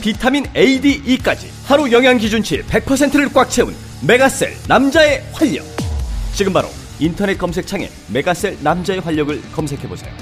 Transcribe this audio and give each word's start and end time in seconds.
비타민 0.00 0.44
A, 0.56 0.80
D, 0.80 1.02
E까지 1.04 1.48
하루 1.66 1.90
영양 1.92 2.18
기준치 2.18 2.62
100%를 2.62 3.28
꽉 3.32 3.50
채운 3.50 3.74
메가셀 4.06 4.52
남자의 4.68 5.22
활력 5.32 5.64
지금 6.34 6.52
바로 6.52 6.68
인터넷 7.00 7.36
검색창에 7.36 7.88
메가셀 8.12 8.58
남자의 8.62 9.00
활력을 9.00 9.40
검색해 9.52 9.88
보세요 9.88 10.12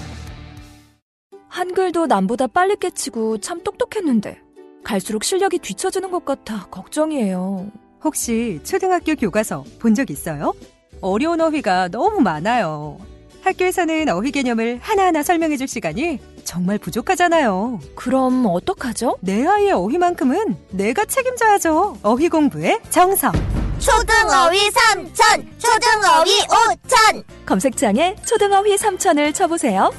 한글도 1.49 2.07
남보다 2.07 2.47
빨리 2.47 2.77
깨치고 2.77 3.39
참 3.39 3.63
똑똑했는데 3.63 4.39
갈수록 4.85 5.25
실력이 5.25 5.59
뒤처지는 5.59 6.11
것 6.11 6.25
같아 6.25 6.67
걱정이에요. 6.71 7.71
혹시 8.05 8.61
초등학교 8.63 9.15
교과서 9.17 9.65
본 9.81 9.95
적 9.95 10.11
있어요? 10.11 10.53
어려운 11.01 11.41
어휘가 11.41 11.89
너무 11.89 12.21
많아요. 12.21 12.99
학교에서는 13.47 14.09
어휘 14.09 14.33
개념을 14.33 14.81
하나하나 14.83 15.23
설명해 15.23 15.57
줄 15.57 15.69
시간이 15.69 16.19
정말 16.45 16.79
부족하잖아요. 16.79 17.81
그럼 17.95 18.45
어떡하죠? 18.47 19.17
내 19.21 19.47
아이의 19.47 19.73
어휘만큼은 19.73 20.57
내가 20.71 21.05
책임져야죠. 21.05 21.99
어휘 22.03 22.29
공부의 22.29 22.81
정성. 22.91 23.33
초등어휘 23.79 24.71
삼천, 24.71 25.49
초등어휘 25.59 26.41
오천. 26.43 27.23
검색창에 27.45 28.17
초등어휘 28.27 28.77
3천을 28.77 29.35
쳐보세요. 29.35 29.93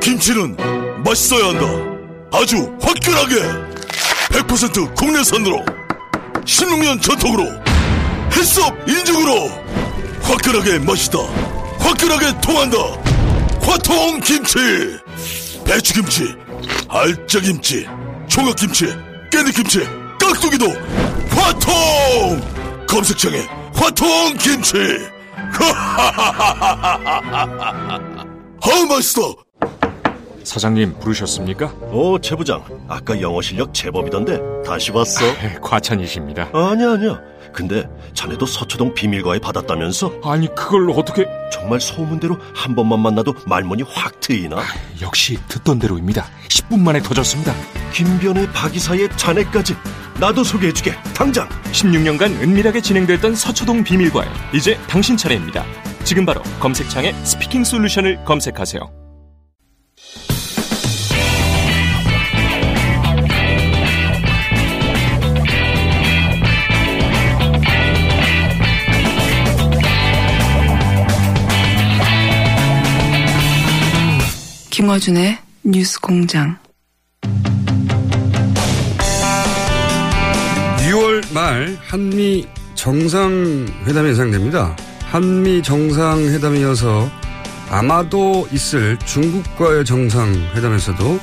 김치는 0.00 0.56
맛있어야 1.04 1.48
한다. 1.48 1.66
아주 2.32 2.56
화끈하게 2.80 3.34
100% 4.30 4.94
국내산으로 4.96 5.64
16년 6.44 7.02
전통으로 7.02 7.44
햇섭 8.32 8.72
인증으로 8.88 9.67
화끈하게 10.28 10.78
맛있다. 10.80 11.18
화끈하게 11.78 12.40
통한다. 12.40 12.76
화통 13.62 14.20
김치. 14.20 14.58
배추김치, 15.64 16.34
알짜김치, 16.88 17.86
총각김치, 18.28 18.86
깻잎김치, 19.30 20.18
깍두기도 20.18 20.66
화통. 21.30 22.40
검색창에 22.86 23.38
화통 23.74 24.34
김치. 24.38 24.76
아 28.60 28.84
맛있어. 28.88 29.36
사장님 30.44 30.98
부르셨습니까? 30.98 31.66
어, 31.66 32.16
최 32.22 32.34
부장. 32.34 32.64
아까 32.88 33.20
영어 33.20 33.42
실력 33.42 33.74
제법이던데 33.74 34.40
다시 34.64 34.90
왔어? 34.92 35.20
네, 35.26 35.58
과찬이십니다. 35.60 36.48
아니야, 36.54 36.92
아니야. 36.92 37.20
근데 37.52 37.88
자네도 38.14 38.46
서초동 38.46 38.94
비밀과외 38.94 39.38
받았다면서? 39.38 40.20
아니 40.24 40.52
그걸 40.54 40.90
어떻게? 40.90 41.26
정말 41.52 41.80
소문대로 41.80 42.36
한 42.54 42.74
번만 42.74 43.00
만나도 43.00 43.34
말문이 43.46 43.82
확 43.88 44.20
트이나? 44.20 44.58
역시 45.00 45.38
듣던 45.48 45.78
대로입니다. 45.78 46.26
10분 46.48 46.80
만에 46.80 47.00
터졌습니다. 47.00 47.54
김변에 47.92 48.52
박이사에 48.52 49.08
자네까지 49.16 49.74
나도 50.20 50.42
소개해주게. 50.44 50.92
당장. 51.14 51.48
16년간 51.72 52.42
은밀하게 52.42 52.80
진행됐던 52.80 53.34
서초동 53.36 53.84
비밀과외 53.84 54.26
이제 54.52 54.76
당신 54.88 55.16
차례입니다. 55.16 55.64
지금 56.04 56.26
바로 56.26 56.42
검색창에 56.60 57.12
스피킹 57.24 57.64
솔루션을 57.64 58.24
검색하세요. 58.24 59.07
김어준의 74.78 75.36
뉴스 75.64 76.00
공장. 76.00 76.56
6월 80.88 81.34
말 81.34 81.76
한미 81.80 82.46
정상회담이 82.76 84.10
예상됩니다. 84.10 84.76
한미 85.00 85.64
정상회담이어서 85.64 87.10
아마도 87.70 88.46
있을 88.52 88.96
중국과의 89.00 89.84
정상회담에서도 89.84 91.18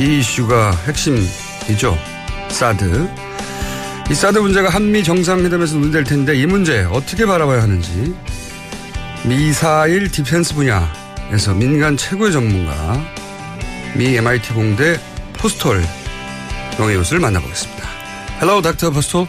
이 0.00 0.20
이슈가 0.20 0.70
핵심이죠. 0.86 1.94
사드. 2.48 3.06
이 4.10 4.14
사드 4.14 4.38
문제가 4.38 4.70
한미 4.70 5.04
정상회담에서 5.04 5.76
논의될 5.76 6.04
텐데 6.04 6.34
이 6.34 6.46
문제 6.46 6.84
어떻게 6.84 7.26
바라봐야 7.26 7.64
하는지 7.64 8.14
미사일 9.26 10.10
디펜스 10.10 10.54
분야 10.54 11.01
에서 11.32 11.54
민간 11.54 11.96
최고의 11.96 12.30
전문가 12.30 13.02
미 13.96 14.14
MIT 14.16 14.52
공대 14.52 14.98
포스톨 15.32 15.80
명예 16.78 16.94
교수를 16.96 17.20
만나보겠습니다. 17.20 17.88
Hello, 18.38 18.60
Dr. 18.60 18.92
Postol. 18.92 19.26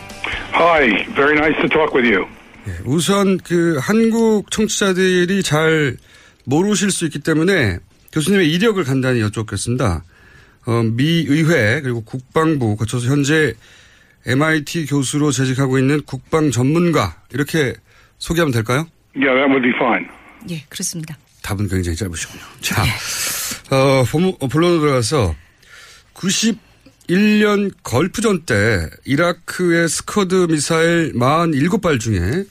Hi, 0.51 1.05
very 1.15 1.37
nice 1.37 1.55
to 1.61 1.69
talk 1.69 1.95
with 1.95 2.05
you. 2.05 2.27
예, 2.67 2.73
우선 2.83 3.37
그 3.37 3.77
한국 3.81 4.51
청취자들이 4.51 5.43
잘 5.43 5.95
모르실 6.43 6.91
수 6.91 7.05
있기 7.05 7.19
때문에 7.19 7.77
교수님의 8.11 8.51
이력을 8.51 8.83
간단히 8.83 9.21
여쭙겠습니다. 9.21 10.03
어, 10.65 10.83
미 10.83 11.25
의회 11.25 11.79
그리고 11.79 12.03
국방부 12.03 12.75
거쳐서 12.75 13.07
현재 13.07 13.53
MIT 14.25 14.87
교수로 14.87 15.31
재직하고 15.31 15.77
있는 15.77 16.01
국방 16.05 16.51
전문가 16.51 17.15
이렇게 17.33 17.75
소개하면 18.17 18.51
될까요? 18.51 18.87
Yeah, 19.15 19.35
that 19.35 19.47
would 19.47 19.61
be 19.63 19.71
fine. 19.79 20.05
예, 20.49 20.65
그렇습니다. 20.67 21.15
답은 21.43 21.67
굉장히 21.67 21.95
짧으시군요. 21.95 22.41
자, 22.61 22.83
어, 23.69 24.03
본- 24.05 24.35
어, 24.39 24.47
본론으로 24.47 24.79
들어가서 24.81 25.35
91년 26.15 27.71
걸프전 27.83 28.45
때 28.45 28.89
이라크의 29.05 29.87
스커드 29.89 30.47
미사일 30.49 31.13
47발 31.13 31.99
중에 31.99 32.45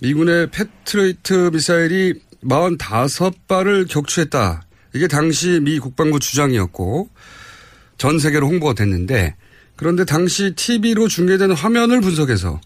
미군의 0.00 0.50
패트리어트 0.50 1.50
미사일이 1.52 2.14
45발을 2.44 3.88
격추했다. 3.88 4.62
이게 4.94 5.06
당시 5.08 5.60
미 5.62 5.78
국방부 5.78 6.18
주장이었고 6.20 7.08
전 7.98 8.18
세계로 8.18 8.46
홍보가 8.48 8.74
됐는데 8.74 9.34
그런데 9.76 10.04
당시 10.04 10.54
TV로 10.54 11.08
중계된 11.08 11.52
화면을 11.52 12.00
분석해서 12.00 12.60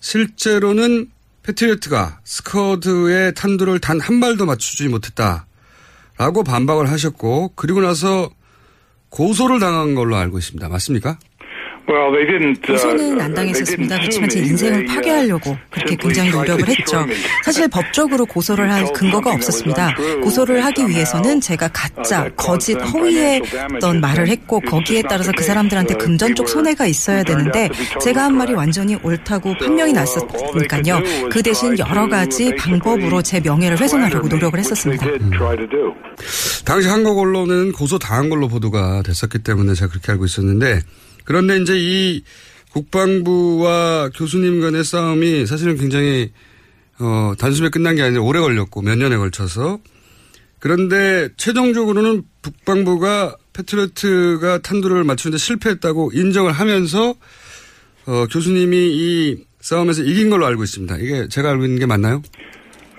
실제로는 0.00 1.10
패트리어트가 1.54 2.20
스커드의 2.24 3.34
탄두를 3.34 3.78
단 3.80 4.00
한 4.00 4.20
발도 4.20 4.46
맞추지 4.46 4.88
못했다라고 4.88 6.44
반박을 6.44 6.90
하셨고 6.90 7.52
그리고 7.56 7.80
나서 7.80 8.30
고소를 9.10 9.58
당한 9.60 9.94
걸로 9.94 10.16
알고 10.16 10.38
있습니다. 10.38 10.68
맞습니까? 10.68 11.18
Well, 11.18 11.18
they 11.18 11.18
didn't. 11.18 11.78
uh, 11.78 11.79
고소는 11.90 13.20
안 13.20 13.34
they 13.34 13.34
당했었습니다. 13.34 13.96
didn't 13.96 14.00
그렇지만 14.00 14.28
제. 14.28 14.38
인생을 14.40 14.72
They, 14.72 14.88
uh, 14.88 14.94
파괴하려고 14.94 15.56
그렇게 15.70 15.96
굉장히 15.96 16.30
노력을 16.30 16.68
했죠. 16.68 17.06
사실 17.44 17.66
법적으로 17.68 18.26
고소를 18.26 18.72
할 18.72 18.92
근거가 18.92 19.32
없었습니다. 19.32 19.94
고소를 20.22 20.64
하기 20.66 20.88
위해서는 20.88 21.40
제가 21.40 21.68
가짜, 21.68 22.28
거짓, 22.36 22.74
허위했던 22.74 24.00
말을 24.00 24.28
했고 24.28 24.60
거기에 24.60 25.02
따라서 25.08 25.32
그 25.36 25.42
사람들한테 25.42 25.94
금전적 25.94 26.48
손해가 26.48 26.86
있어야 26.86 27.22
되는데 27.22 27.68
제가 28.00 28.24
한 28.24 28.36
말이 28.36 28.54
완전히 28.54 28.96
옳다고 29.02 29.54
판명이 29.58 29.92
났었으니까요. 29.92 31.00
그 31.30 31.42
대신 31.42 31.78
여러 31.78 32.08
가지 32.08 32.54
방법으로 32.56 33.22
제 33.22 33.40
명예를 33.40 33.78
훼손하려고 33.78 34.28
노력을 34.28 34.58
했었습니다. 34.58 35.06
Do. 35.06 35.94
당시 36.64 36.88
한국 36.88 37.18
언론은 37.18 37.72
고소 37.72 37.98
당한 37.98 38.28
걸로 38.28 38.48
보도가 38.48 39.02
됐었기 39.02 39.40
때문에 39.40 39.74
제가 39.74 39.90
그렇게 39.90 40.12
알고 40.12 40.24
있었는데 40.24 40.80
그런데 41.24 41.58
이제 41.58 41.74
이 41.76 42.22
국방부와 42.72 44.10
교수님 44.14 44.60
간의 44.60 44.84
싸움이 44.84 45.46
사실은 45.46 45.76
굉장히 45.76 46.32
어, 46.98 47.32
단숨에 47.38 47.70
끝난 47.70 47.96
게 47.96 48.02
아니라 48.02 48.22
오래 48.22 48.40
걸렸고 48.40 48.82
몇 48.82 48.96
년에 48.96 49.16
걸쳐서 49.16 49.80
그런데 50.58 51.30
최종적으로는 51.36 52.22
국방부가 52.42 53.36
패트리어트가 53.54 54.58
탄두를 54.58 55.04
맞추는데 55.04 55.38
실패했다고 55.38 56.12
인정을 56.14 56.52
하면서 56.52 57.14
어, 58.06 58.26
교수님이 58.30 58.76
이 58.76 59.44
싸움에서 59.60 60.02
이긴 60.02 60.30
걸로 60.30 60.46
알고 60.46 60.62
있습니다. 60.62 60.98
이게 60.98 61.28
제가 61.28 61.50
알고 61.50 61.64
있는 61.64 61.78
게 61.78 61.86
맞나요? 61.86 62.22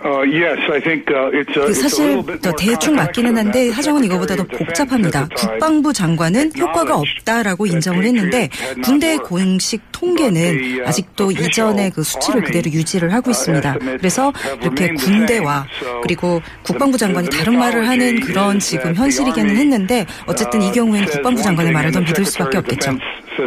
Uh, 0.03 0.24
yes, 0.24 0.57
I 0.71 0.81
think 0.81 1.06
uh, 1.13 1.30
it's 1.30 1.56
a, 1.56 1.68
그 1.68 1.74
사실 1.75 2.24
더 2.42 2.51
대충 2.53 2.95
맞기는 2.95 3.38
한데 3.38 3.69
사정은 3.71 4.03
이거보다 4.06 4.36
더 4.36 4.44
복잡합니다. 4.45 5.27
국방부 5.36 5.94
장관은 5.94 6.51
효과가 6.57 6.98
없다라고 6.98 7.68
인정을 7.68 8.03
했는데 8.06 8.50
군대 8.83 9.18
공식 9.18 9.80
통계는 9.92 10.88
아직도 10.88 11.31
이전의 11.31 11.92
그 11.92 12.01
수치를 12.01 12.44
그대로 12.44 12.71
유지를 12.71 13.13
하고 13.13 13.30
있습니다. 13.30 13.75
그래서 14.00 14.33
이렇게 14.62 14.92
군대와 14.95 15.68
그리고 16.01 16.42
국방부 16.63 16.98
장관이 16.98 17.30
다른 17.30 17.59
말을 17.59 17.88
하는 17.88 18.21
그런 18.21 18.57
지금 18.57 18.95
현실이기는 18.95 19.56
했는데 19.56 20.07
어쨌든 20.25 20.63
이 20.63 20.71
경우에는 20.71 21.09
국방부 21.09 21.44
장관의 21.44 21.71
말을 21.74 21.92
더 21.92 22.00
믿을 22.00 22.25
수밖에 22.25 22.57
없겠죠. 22.57 22.98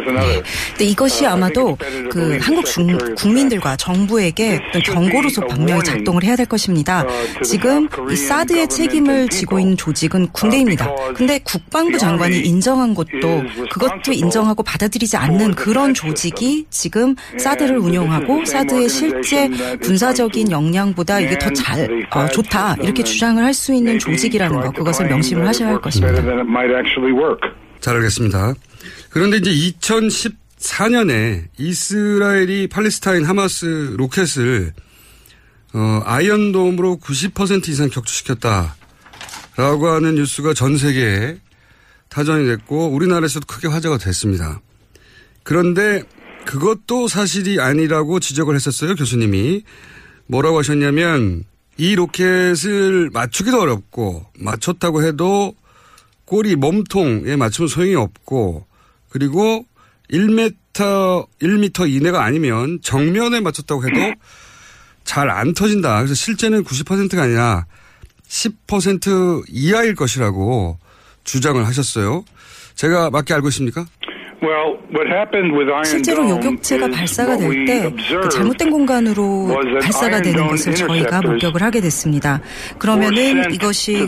네. 0.03 0.41
근데 0.69 0.85
이것이 0.85 1.25
아마도 1.25 1.77
그 2.11 2.37
한국 2.41 2.65
중, 2.65 2.97
국민들과 3.15 3.75
정부에게 3.75 4.59
어떤 4.69 4.81
경고로서 4.81 5.45
분명히 5.47 5.83
작동을 5.83 6.23
해야 6.23 6.35
될 6.35 6.45
것입니다. 6.45 7.03
지금 7.43 7.87
이 8.11 8.15
사드의 8.15 8.67
책임을 8.67 9.29
지고 9.29 9.59
있는 9.59 9.75
조직은 9.77 10.27
군대입니다. 10.29 10.93
근데 11.15 11.39
국방부 11.39 11.97
장관이 11.97 12.39
인정한 12.39 12.93
것도 12.93 13.43
그것도 13.71 14.11
인정하고 14.13 14.63
받아들이지 14.63 15.17
않는 15.17 15.55
그런 15.55 15.93
조직이 15.93 16.65
지금 16.69 17.15
사드를 17.37 17.77
운용하고 17.79 18.45
사드의 18.45 18.89
실제 18.89 19.49
군사적인 19.81 20.51
역량보다 20.51 21.19
이게 21.21 21.37
더 21.39 21.49
잘 21.55 21.89
어, 22.11 22.27
좋다 22.27 22.75
이렇게 22.81 23.01
주장을 23.03 23.41
할 23.43 23.53
수 23.55 23.73
있는 23.73 23.97
조직이라는 23.97 24.59
거 24.59 24.71
그것을 24.71 25.07
명심을 25.07 25.47
하셔야 25.47 25.69
할 25.69 25.79
것입니다. 25.81 26.21
잘 27.79 27.95
알겠습니다. 27.95 28.53
그런데 29.15 29.37
이제 29.37 29.49
2014년에 29.79 31.47
이스라엘이 31.57 32.67
팔레스타인 32.67 33.23
하마스 33.23 33.95
로켓을 33.95 34.73
어, 35.73 36.01
아이언돔으로 36.03 36.97
90% 36.97 37.69
이상 37.69 37.89
격추시켰다라고 37.89 39.87
하는 39.87 40.15
뉴스가 40.15 40.53
전 40.53 40.77
세계에 40.77 41.37
타전이 42.09 42.45
됐고 42.45 42.89
우리나라에서도 42.89 43.45
크게 43.45 43.69
화제가 43.69 43.99
됐습니다. 43.99 44.59
그런데 45.43 46.03
그것도 46.45 47.07
사실이 47.07 47.61
아니라고 47.61 48.19
지적을 48.19 48.53
했었어요 48.53 48.95
교수님이 48.95 49.63
뭐라고 50.27 50.57
하셨냐면 50.57 51.45
이 51.77 51.95
로켓을 51.95 53.11
맞추기도 53.13 53.61
어렵고 53.61 54.25
맞췄다고 54.39 55.03
해도 55.03 55.55
꼬리 56.25 56.57
몸통에 56.57 57.37
맞추면 57.37 57.69
소용이 57.69 57.95
없고 57.95 58.74
그리고 59.15 59.65
1m 60.11 60.53
1m 60.73 61.89
이내가 61.89 62.25
아니면 62.25 62.79
정면에 62.83 63.39
맞췄다고 63.39 63.87
해도 63.87 64.13
잘 65.05 65.29
안 65.29 65.53
터진다. 65.53 65.99
그래서 65.99 66.15
실제는 66.15 66.65
90%가 66.65 67.23
아니라 67.23 67.65
10% 68.27 69.43
이하일 69.47 69.95
것이라고 69.95 70.77
주장을 71.23 71.65
하셨어요. 71.65 72.25
제가 72.75 73.09
맞게 73.09 73.33
알고 73.35 73.47
있습니까? 73.47 73.85
실제로 75.85 76.29
요격체가 76.29 76.87
발사가 76.89 77.37
될때그 77.37 78.29
잘못된 78.29 78.69
공간으로 78.69 79.57
발사가 79.81 80.21
되는 80.21 80.47
것을 80.47 80.75
저희가 80.75 81.21
목격을 81.21 81.61
하게 81.61 81.81
됐습니다. 81.81 82.41
그러면은 82.77 83.51
이것이 83.53 84.07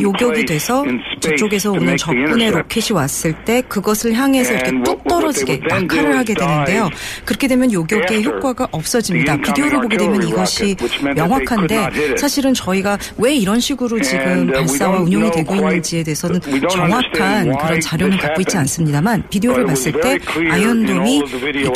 요격이 0.00 0.44
돼서 0.46 0.84
저쪽에서 1.20 1.72
오는 1.72 1.96
적군의 1.96 2.50
로켓이 2.50 2.92
왔을 2.92 3.32
때 3.44 3.62
그것을 3.62 4.12
향해서 4.14 4.52
이렇게 4.54 4.72
뚝 4.84 5.06
떨어지게 5.08 5.60
낙하를 5.68 6.16
하게 6.16 6.34
되는데요. 6.34 6.88
그렇게 7.24 7.48
되면 7.48 7.72
요격의 7.72 8.24
효과가 8.24 8.68
없어집니다. 8.70 9.36
비디오를 9.38 9.80
보게 9.80 9.96
되면 9.96 10.22
이것이 10.22 10.76
명확한데 11.14 12.16
사실은 12.16 12.52
저희가 12.54 12.98
왜 13.18 13.34
이런 13.34 13.60
식으로 13.60 14.00
지금 14.00 14.50
발사와 14.52 15.00
운용이 15.00 15.30
되고 15.30 15.54
있는지에 15.54 16.02
대해서는 16.02 16.40
정확한 16.70 17.56
그런 17.56 17.80
자료는 17.80 18.18
갖고 18.18 18.40
있지 18.42 18.56
않습니다만 18.56 19.24
비디오를 19.30 19.64
봤을 19.78 19.92
때 20.00 20.18
아이언돔이 20.50 21.22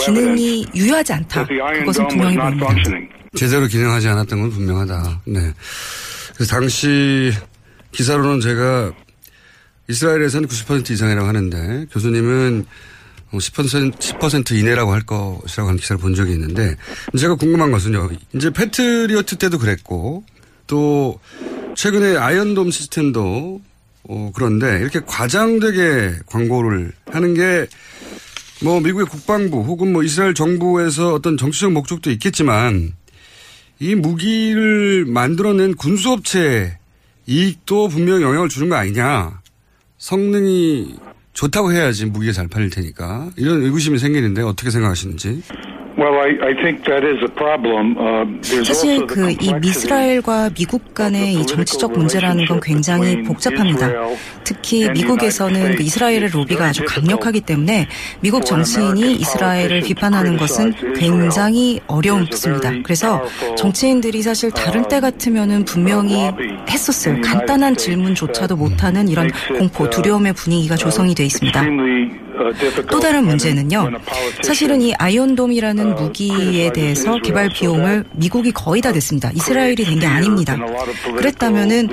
기능이 0.04 0.66
유효하지 0.74 1.12
않다. 1.12 1.46
그것은 1.46 2.08
분명히 2.08 2.36
보입니다. 2.36 2.68
제대로 3.34 3.66
기능하지 3.66 4.08
않았던 4.08 4.40
건 4.40 4.50
분명하다. 4.50 5.22
네. 5.26 5.52
그래서 6.34 6.54
당시 6.54 7.32
기사로는 7.92 8.40
제가 8.40 8.92
이스라엘에서는 9.88 10.48
90% 10.48 10.90
이상이라고 10.90 11.28
하는데 11.28 11.86
교수님은 11.92 12.66
10% 13.32 13.94
10% 13.94 14.52
이내라고 14.52 14.92
할 14.92 15.02
것이라고 15.02 15.68
하는 15.68 15.80
기사를 15.80 16.00
본 16.00 16.14
적이 16.14 16.32
있는데 16.32 16.76
제가 17.18 17.36
궁금한 17.36 17.70
것은요. 17.70 18.10
이제 18.34 18.50
패트리어트 18.50 19.36
때도 19.36 19.58
그랬고 19.58 20.24
또 20.66 21.18
최근에 21.74 22.16
아이언돔 22.16 22.70
시스템도 22.70 23.62
어, 24.08 24.32
그런데 24.34 24.78
이렇게 24.80 25.00
과장되게 25.06 26.18
광고를 26.26 26.92
하는 27.06 27.34
게 27.34 27.66
뭐 28.62 28.80
미국의 28.80 29.06
국방부 29.06 29.62
혹은 29.62 29.92
뭐 29.92 30.04
이스라엘 30.04 30.34
정부에서 30.34 31.14
어떤 31.14 31.36
정치적 31.36 31.72
목적도 31.72 32.10
있겠지만 32.12 32.92
이 33.80 33.94
무기를 33.96 35.04
만들어낸 35.04 35.74
군수업체 35.74 36.78
이익도 37.26 37.88
분명히 37.88 38.22
영향을 38.22 38.48
주는 38.48 38.68
거 38.68 38.76
아니냐. 38.76 39.40
성능이 39.98 40.96
좋다고 41.32 41.72
해야지 41.72 42.06
무기가 42.06 42.32
잘 42.32 42.46
팔릴 42.46 42.70
테니까. 42.70 43.30
이런 43.36 43.62
의구심이 43.62 43.98
생기는데 43.98 44.42
어떻게 44.42 44.70
생각하시는지. 44.70 45.42
사실 48.64 49.06
그 49.06 49.32
이 49.40 49.52
미스라엘과 49.60 50.50
미국 50.54 50.94
간의 50.94 51.34
이 51.34 51.46
정치적 51.46 51.92
문제라는 51.92 52.46
건 52.46 52.60
굉장히 52.62 53.22
복잡합니다. 53.22 53.90
특히 54.44 54.88
미국에서는 54.90 55.76
그 55.76 55.82
이스라엘의 55.82 56.28
로비가 56.30 56.66
아주 56.66 56.84
강력하기 56.86 57.40
때문에 57.40 57.88
미국 58.20 58.44
정치인이 58.44 59.14
이스라엘을 59.14 59.80
비판하는 59.82 60.36
것은 60.36 60.74
굉장히 60.94 61.80
어려움습니다. 61.86 62.72
그래서 62.84 63.24
정치인들이 63.56 64.22
사실 64.22 64.50
다른 64.50 64.86
때 64.88 65.00
같으면은 65.00 65.64
분명히 65.64 66.30
했었어요. 66.68 67.20
간단한 67.22 67.76
질문조차도 67.76 68.56
못하는 68.56 69.08
이런 69.08 69.30
공포, 69.58 69.88
두려움의 69.88 70.34
분위기가 70.34 70.76
조성이 70.76 71.14
돼 71.14 71.24
있습니다. 71.24 71.62
또 72.90 73.00
다른 73.00 73.24
문제는요. 73.24 73.90
사실은 74.42 74.80
이 74.80 74.94
아이언돔이라는 74.94 75.94
무기에 75.94 76.72
대해서 76.72 77.18
개발 77.20 77.48
비용을 77.48 78.04
미국이 78.12 78.52
거의 78.52 78.80
다 78.80 78.90
냈습니다. 78.92 79.32
이스라엘이 79.34 79.84
낸게 79.84 80.06
아닙니다. 80.06 80.58
그랬다면은 81.16 81.88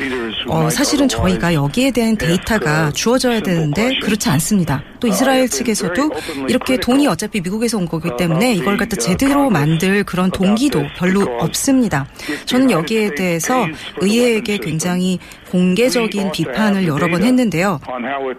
어, 0.47 0.69
사실은 0.69 1.07
저희가 1.07 1.53
여기에 1.53 1.91
대한 1.91 2.17
데이터가 2.17 2.91
주어져야 2.91 3.41
되는데 3.41 3.99
그렇지 4.01 4.29
않습니다. 4.29 4.83
또 4.99 5.07
이스라엘 5.07 5.47
측에서도 5.47 6.11
이렇게 6.47 6.77
돈이 6.77 7.07
어차피 7.07 7.41
미국에서 7.41 7.77
온 7.77 7.87
거기 7.87 8.09
때문에 8.17 8.53
이걸 8.53 8.77
갖다 8.77 8.95
제대로 8.97 9.49
만들 9.49 10.03
그런 10.03 10.29
동기도 10.31 10.83
별로 10.97 11.21
없습니다. 11.39 12.07
저는 12.45 12.71
여기에 12.71 13.15
대해서 13.15 13.67
의회에게 13.97 14.57
굉장히 14.57 15.19
공개적인 15.49 16.31
비판을 16.31 16.87
여러 16.87 17.07
번 17.07 17.23
했는데요. 17.23 17.79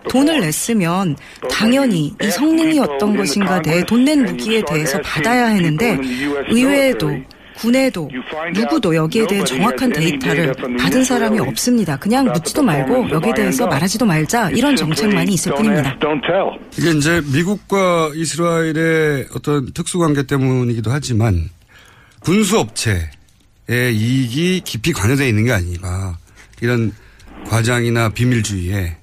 돈을 0.08 0.40
냈으면 0.40 1.16
당연히 1.50 2.14
이 2.22 2.30
성능이 2.30 2.78
어떤 2.78 3.16
것인가 3.16 3.60
내돈낸 3.60 4.24
무기에 4.24 4.62
대해서 4.66 5.00
받아야 5.00 5.48
하는데 5.50 5.98
의회에도 6.48 7.10
군에도 7.60 8.10
누구도 8.54 8.94
여기에 8.94 9.26
대한 9.26 9.44
정확한 9.44 9.92
데이터를 9.92 10.54
받은 10.78 11.04
사람이 11.04 11.40
없습니다. 11.40 11.98
그냥 11.98 12.24
묻지도 12.32 12.62
말고 12.62 13.10
여기에 13.10 13.34
대해서 13.34 13.66
말하지도 13.66 14.06
말자 14.06 14.50
이런 14.50 14.74
정책만이 14.76 15.34
있을 15.34 15.54
뿐입니다. 15.54 15.96
이게 16.78 16.90
이제 16.90 17.20
미국과 17.32 18.12
이스라엘의 18.14 19.26
어떤 19.34 19.70
특수관계 19.72 20.22
때문이기도 20.22 20.90
하지만 20.90 21.50
군수업체의 22.20 23.10
이익이 23.68 24.62
깊이 24.64 24.92
관여되어 24.92 25.26
있는 25.26 25.44
게 25.44 25.52
아닌가 25.52 26.16
이런 26.60 26.92
과장이나 27.46 28.10
비밀주의에 28.10 28.96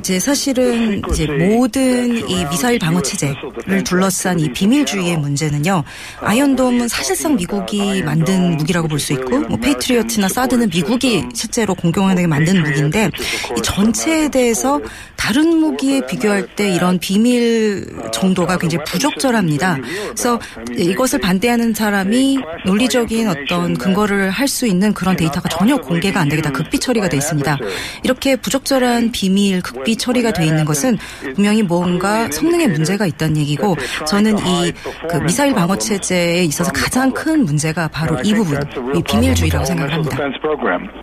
이제 0.00 0.18
사실은 0.18 1.00
이제 1.10 1.26
모든 1.26 2.28
이 2.28 2.44
미사일 2.46 2.78
방어 2.78 3.00
체제를 3.00 3.84
둘러싼 3.84 4.40
이 4.40 4.52
비밀주의의 4.52 5.16
문제는요. 5.18 5.84
아이언돔은 6.20 6.88
사실상 6.88 7.36
미국이 7.36 8.02
만든 8.02 8.56
무기라고 8.56 8.88
볼 8.88 8.98
수 8.98 9.12
있고, 9.14 9.40
뭐 9.40 9.56
페이트리어트나 9.58 10.28
사드는 10.28 10.70
미국이 10.70 11.24
실제로 11.34 11.74
공공연하게 11.74 12.26
만든 12.26 12.62
무기인데 12.62 13.10
이 13.56 13.62
전체에 13.62 14.28
대해서 14.28 14.80
다른 15.16 15.56
무기에 15.58 16.04
비교할 16.06 16.54
때 16.56 16.70
이런 16.72 16.98
비밀 16.98 17.86
정도가 18.12 18.58
굉장히 18.58 18.84
부적절합니다. 18.84 19.78
그래서 20.06 20.38
이것을 20.76 21.20
반대하는 21.20 21.72
사람이 21.74 22.38
논리적인 22.64 23.28
어떤 23.28 23.76
근거를 23.76 24.30
할 24.30 24.52
수 24.52 24.66
있는 24.66 24.92
그런 24.92 25.16
데이터가 25.16 25.48
전혀 25.48 25.76
공개가 25.78 26.20
안 26.20 26.28
되게 26.28 26.42
다 26.42 26.50
극비 26.50 26.78
처리가 26.78 27.08
돼 27.08 27.16
있습니다. 27.16 27.56
이렇게 28.02 28.36
부적절한 28.36 29.12
비밀, 29.12 29.60
극비 29.62 29.96
처리가 29.96 30.32
돼 30.32 30.46
있는 30.46 30.64
것은 30.64 30.98
분명히 31.34 31.62
뭔가 31.62 32.30
성능에 32.30 32.68
문제가 32.68 33.06
있다는 33.06 33.36
얘기고 33.36 33.76
저는 34.06 34.38
이 34.38 34.72
그 35.08 35.16
미사일 35.18 35.54
방어 35.54 35.76
체제에 35.76 36.44
있어서 36.44 36.70
가장 36.72 37.12
큰 37.12 37.44
문제가 37.44 37.88
바로 37.88 38.18
이 38.22 38.34
부분, 38.34 38.58
이 38.94 39.02
비밀주의라고 39.02 39.64
생각을 39.64 39.92
합니다. 39.92 40.18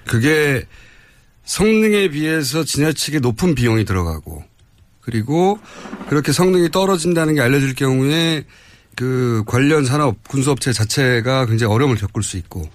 그게 0.06 0.64
성능에 1.44 2.10
비해서 2.10 2.64
지나치게 2.64 3.20
높은 3.20 3.56
비용이 3.56 3.86
들어가고 3.86 4.44
그리고 5.02 5.60
그렇게 6.08 6.32
성능이 6.32 6.70
떨어진다는 6.70 7.36
게 7.36 7.42
알려질 7.42 7.76
경우에 7.76 8.44
그 8.96 9.44
관련 9.48 9.86
산업 9.86 10.28
군수업체 10.28 10.74
자체가 10.74 11.46
굉장히 11.46 11.74
어려움을 11.74 11.96
겪을 11.98 12.22
수 12.22 12.38
있고 12.38 12.70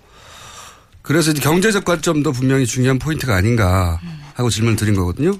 그래서 1.04 1.30
이제 1.32 1.40
경제적 1.42 1.84
관점도 1.84 2.32
분명히 2.32 2.64
중요한 2.64 2.98
포인트가 2.98 3.36
아닌가 3.36 4.00
하고 4.34 4.48
질문을 4.48 4.76
드린 4.76 4.94
거거든요. 4.94 5.32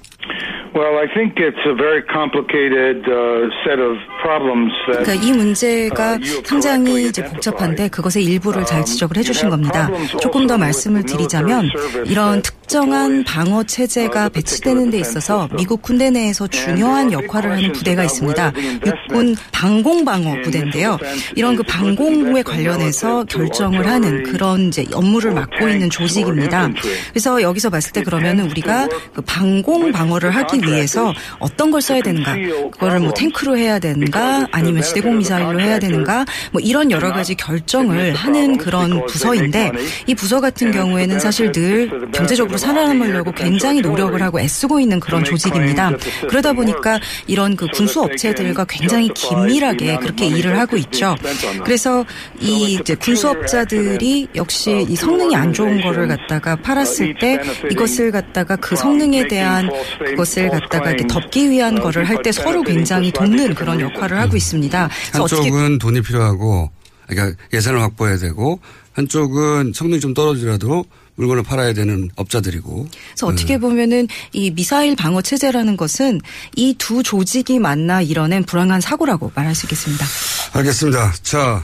Well, 0.75 0.97
I 0.97 1.07
think 1.13 1.39
it's 1.39 1.63
a 1.65 1.73
very 1.73 2.03
complicated 2.03 3.07
uh, 3.07 3.47
set 3.63 3.79
of 3.79 3.95
problems 4.21 4.73
that 4.91 5.05
그러니까 5.05 5.25
이 5.25 5.31
문제가 5.31 6.19
상당히 6.43 7.07
이제 7.07 7.23
복잡한데 7.23 7.87
그것의 7.87 8.25
일부를 8.25 8.65
잘 8.65 8.83
지적을 8.83 9.15
해주신 9.17 9.49
겁니다. 9.49 9.89
조금 10.19 10.45
더 10.47 10.57
말씀을 10.57 11.03
드리자면 11.03 11.69
이런 12.05 12.41
특 12.41 12.64
정한 12.67 13.23
방어 13.23 13.63
체제가 13.63 14.29
배치되는 14.29 14.89
데 14.89 14.99
있어서 14.99 15.47
미국 15.55 15.81
군대 15.81 16.09
내에서 16.09 16.47
중요한 16.47 17.11
역할을 17.11 17.51
하는 17.51 17.71
부대가 17.71 18.03
있습니다. 18.03 18.53
육군 18.85 19.35
방공방어 19.51 20.41
부대인데요. 20.43 20.97
이런 21.35 21.55
그 21.55 21.63
방공부에 21.63 22.43
관련해서 22.43 23.23
결정을 23.25 23.87
하는 23.87 24.23
그런 24.23 24.67
이제 24.67 24.85
업무를 24.93 25.31
맡고 25.33 25.69
있는 25.69 25.89
조직입니다. 25.89 26.69
그래서 27.11 27.41
여기서 27.41 27.69
봤을 27.69 27.91
때 27.91 28.01
그러면은 28.03 28.49
우리가 28.49 28.87
그 29.13 29.21
방공방어를 29.21 30.31
하기 30.31 30.59
위해서 30.65 31.13
어떤 31.39 31.71
걸 31.71 31.81
써야 31.81 32.01
되는가? 32.01 32.35
그거를 32.71 32.99
뭐 32.99 33.13
탱크로 33.13 33.57
해야 33.57 33.79
되는가? 33.79 34.47
아니면 34.51 34.81
지대공 34.81 35.19
미사일로 35.19 35.59
해야 35.59 35.79
되는가? 35.79 36.25
뭐 36.51 36.61
이런 36.61 36.91
여러 36.91 37.11
가지 37.11 37.35
결정을 37.35 38.13
하는 38.15 38.57
그런 38.57 39.05
부서인데 39.05 39.71
이 40.07 40.15
부서 40.15 40.41
같은 40.41 40.71
경우에는 40.71 41.19
사실 41.19 41.51
늘 41.51 42.09
경제적으로 42.11 42.54
살아남으려고 42.57 43.31
굉장히 43.31 43.81
노력을 43.81 44.21
하고 44.21 44.39
애쓰고 44.39 44.79
있는 44.79 44.99
그런 44.99 45.23
조직입니다. 45.23 45.91
그러다 46.29 46.53
보니까 46.53 46.99
이런 47.27 47.55
그 47.55 47.67
군수 47.67 48.01
업체들과 48.01 48.65
굉장히 48.65 49.09
긴밀하게 49.13 49.97
그렇게 49.97 50.25
일을 50.27 50.57
하고 50.59 50.77
있죠. 50.77 51.15
그래서 51.63 52.05
이 52.39 52.73
이제 52.79 52.95
군수업자들이 52.95 54.27
역시 54.35 54.85
이 54.89 54.95
성능이 54.95 55.35
안 55.35 55.53
좋은 55.53 55.81
거를 55.81 56.07
갖다가 56.07 56.55
팔았을 56.57 57.15
때 57.19 57.39
이것을 57.71 58.11
갖다가 58.11 58.55
그 58.55 58.75
성능에 58.75 59.27
대한 59.27 59.69
그것을 60.05 60.49
갖다가 60.49 60.89
이렇게 60.91 61.07
덮기 61.07 61.49
위한 61.49 61.79
거를 61.79 62.03
할 62.03 62.15
때 62.23 62.31
서로 62.31 62.63
굉장히 62.63 63.11
돕는 63.11 63.53
그런 63.53 63.79
역할을 63.81 64.17
하고 64.19 64.35
있습니다. 64.35 64.89
한쪽은 65.11 65.77
돈이 65.77 66.01
필요하고 66.01 66.71
그러니까 67.07 67.37
예산을 67.53 67.81
확보해야 67.81 68.17
되고 68.17 68.59
한쪽은 68.93 69.73
성능이 69.75 69.99
좀 69.99 70.13
떨어지더라도 70.13 70.85
물건을 71.15 71.43
팔아야 71.43 71.73
되는 71.73 72.09
업자들이고. 72.15 72.87
그래서 73.11 73.27
어떻게 73.27 73.57
보면은 73.57 74.07
이 74.33 74.51
미사일 74.51 74.95
방어 74.95 75.21
체제라는 75.21 75.77
것은 75.77 76.19
이 76.55 76.75
두 76.77 77.01
조직이 77.03 77.57
만나 77.59 78.01
이뤄낸 78.01 78.43
불안한 78.43 78.81
사고라고 78.81 79.31
말할 79.33 79.55
수 79.55 79.65
있겠습니다. 79.65 80.05
알겠습니다. 80.53 81.13
자, 81.23 81.61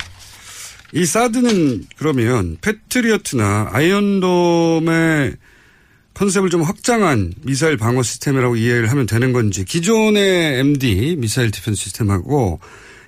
이 0.93 1.05
사드는 1.05 1.86
그러면 1.98 2.58
패트리어트나 2.62 3.70
아이언돔의 3.72 5.36
컨셉을 6.13 6.50
좀 6.50 6.62
확장한 6.63 7.34
미사일 7.43 7.77
방어 7.77 8.03
시스템이라고 8.03 8.55
이해를 8.58 8.89
하면 8.91 9.05
되는 9.05 9.31
건지 9.34 9.63
기존의 9.65 10.60
MD 10.60 11.15
미사일 11.17 11.51
디펜스 11.51 11.79
시스템하고 11.84 12.60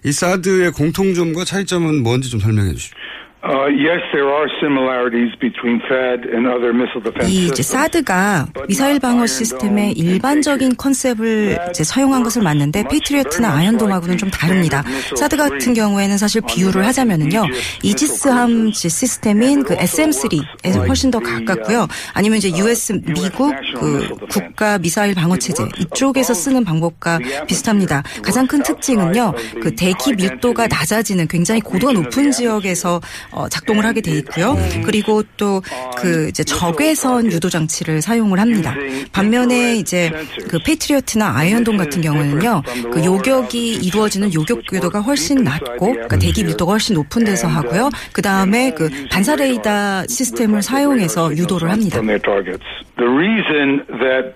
이 0.06 0.12
사드의 0.12 0.72
공통점과 0.72 1.46
차이점은 1.46 2.04
뭔지 2.04 2.30
좀 2.30 2.40
설명해 2.40 2.74
주십시오. 2.74 2.98
Uh, 3.46 3.68
yes, 3.68 4.00
there 4.14 4.30
are 4.32 4.48
similarities 4.62 5.36
between 5.38 5.82
THAAD 5.82 6.34
and 6.34 6.48
other 6.48 6.72
missile 6.72 7.04
defense 7.04 7.30
이 7.30 7.48
이제. 7.48 7.62
사드가 7.62 8.48
미사일 8.70 9.02
방어 9.02 9.28
시스템의 9.28 9.92
일반적인 9.92 10.78
컨셉을 10.78 11.58
이제 11.72 11.84
사용한 11.84 12.24
것을 12.24 12.42
맞는데 12.42 12.84
페이트리어트나 12.90 13.54
아이언돔하고는 13.54 14.18
좀 14.18 14.30
다릅니다. 14.32 14.82
사드 15.18 15.36
같은 15.36 15.74
경우에는 15.74 16.18
사실 16.18 16.42
비유를 16.48 16.86
하자면은요, 16.88 17.44
이지스함 17.84 18.72
시스템인 18.72 19.64
그 19.64 19.76
SM3에 19.76 20.88
훨씬 20.88 21.12
더 21.12 21.20
가깝고요. 21.20 21.88
아니면 22.14 22.38
이제 22.38 22.50
US 22.56 22.94
미국 23.06 23.54
그 23.78 24.08
국가 24.30 24.78
미사일 24.78 25.16
방어 25.16 25.36
체제 25.36 25.66
이쪽에서 25.80 26.34
쓰는 26.34 26.64
방법과 26.64 27.20
비슷합니다. 27.46 28.04
가장 28.24 28.48
큰 28.48 28.64
특징은요, 28.64 29.34
그 29.62 29.76
대기 29.76 30.14
밀도가 30.14 30.68
낮아지는 30.68 31.28
굉장히 31.28 31.60
고도가 31.60 31.92
높은 31.92 32.32
지역에서 32.32 33.02
어, 33.34 33.50
작동을 33.50 33.86
하게 33.86 34.02
돼 34.02 34.12
있고요. 34.12 34.56
그리고 34.86 35.24
또 35.38 35.62
그 36.04 36.28
이제 36.28 36.44
적외선 36.44 37.32
유도 37.32 37.50
장치를 37.50 38.02
사용을 38.02 38.38
합니다. 38.40 38.76
반면에 39.14 39.78
이제 39.78 40.12
그 40.50 40.60
페이트리어트나 40.66 41.34
아이언돔 41.38 41.78
같은 41.78 42.02
경우는요, 42.02 42.62
그 42.92 43.06
요격이 43.06 43.76
이루어지는 43.76 44.34
요격 44.34 44.64
궤도가 44.70 45.00
훨씬 45.00 45.44
낮고, 45.44 45.94
그러니까 45.94 46.18
대기 46.20 46.44
밀도가 46.44 46.74
훨씬 46.74 46.96
높은 46.96 47.24
데서 47.24 47.48
하고요. 47.48 47.90
그 48.12 48.22
다음에 48.22 48.72
그 48.72 48.90
반사 49.10 49.38
레이더 49.38 50.08
시스템을 50.10 50.62
사용해서 50.62 51.32
유도를 51.38 51.72
합니다. 51.72 52.00
From 52.00 52.08
their 52.08 52.22
targets. 52.22 52.66
The 52.98 53.10
reason 53.10 53.86
that 54.00 54.36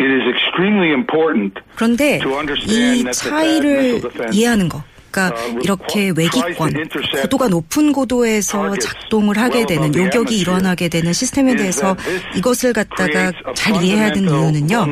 it 0.00 0.10
is 0.10 0.24
extremely 0.34 0.90
important 0.90 1.54
그런데 1.76 2.20
이 2.66 3.04
차이를 3.12 4.00
이해하는 4.32 4.68
거. 4.68 4.82
그러니까 5.10 5.34
이렇게 5.62 6.12
외기권, 6.14 6.72
고도가 7.22 7.48
높은 7.48 7.92
고도에서 7.92 8.76
작동을 8.76 9.38
하게 9.38 9.66
되는 9.66 9.94
요격이 9.94 10.38
일어나게 10.38 10.88
되는 10.88 11.12
시스템에 11.12 11.56
대해서 11.56 11.96
이것을 12.34 12.72
갖다가 12.72 13.32
잘 13.54 13.82
이해해야 13.82 14.12
되는 14.12 14.28
이유는요. 14.28 14.86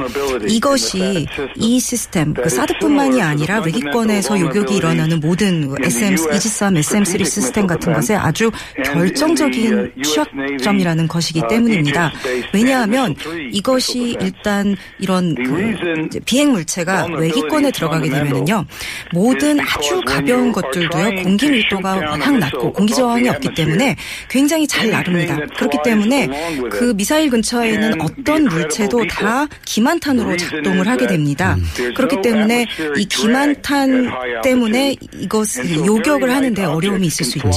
이것이 0.49 1.27
이 1.57 1.81
시스템, 1.81 2.35
그 2.35 2.49
사드뿐만이 2.49 3.21
아니라 3.23 3.61
외기권에서 3.61 4.41
요격이 4.41 4.77
일어나는 4.77 5.21
모든 5.21 5.75
SM, 5.83 6.15
이지스함 6.35 6.75
SM3 6.75 7.25
시스템 7.25 7.67
같은 7.67 7.93
것에 7.93 8.15
아주 8.15 8.51
결정적인 8.85 9.93
취약점이라는 10.03 11.09
것이기 11.09 11.43
때문이니다 11.49 12.13
왜냐하면 12.53 13.15
이것이 13.53 14.17
일단 14.21 14.77
이런 14.99 15.35
그 15.35 16.21
비행 16.25 16.53
물체가 16.53 17.07
외기권에 17.07 17.71
들어가게 17.71 18.09
되면은요. 18.09 18.65
모든 19.13 19.61
아주 19.61 20.01
가벼운 20.07 20.53
것들도요 20.53 21.23
공기 21.23 21.51
밀도가 21.51 21.97
워낙 21.97 22.39
낮고 22.39 22.73
공기 22.73 22.95
저항이 22.95 23.29
없기 23.29 23.55
때문에 23.55 23.97
굉장히 24.31 24.67
잘 24.67 24.91
나릅니다. 24.91 25.37
그렇기 25.57 25.79
때문에 25.85 26.29
그 26.71 26.95
미사일 26.97 27.31
근처에 27.31 27.71
있는 27.71 28.01
어떤 28.01 28.45
물체도 28.45 29.07
다 29.09 29.47
기만탄으로 29.65 30.37
작동을 30.37 30.87
하게 30.87 31.07
됩니다. 31.07 31.57
그렇기 31.95 32.23
때문에 32.23 32.67
이 32.97 33.05
기만탄 33.05 34.11
때문에 34.43 34.97
이것을 35.13 35.85
요격을 35.85 36.31
하는데 36.31 36.65
어려움이 36.65 37.07
있을 37.07 37.25
수 37.27 37.39
있죠. 37.39 37.51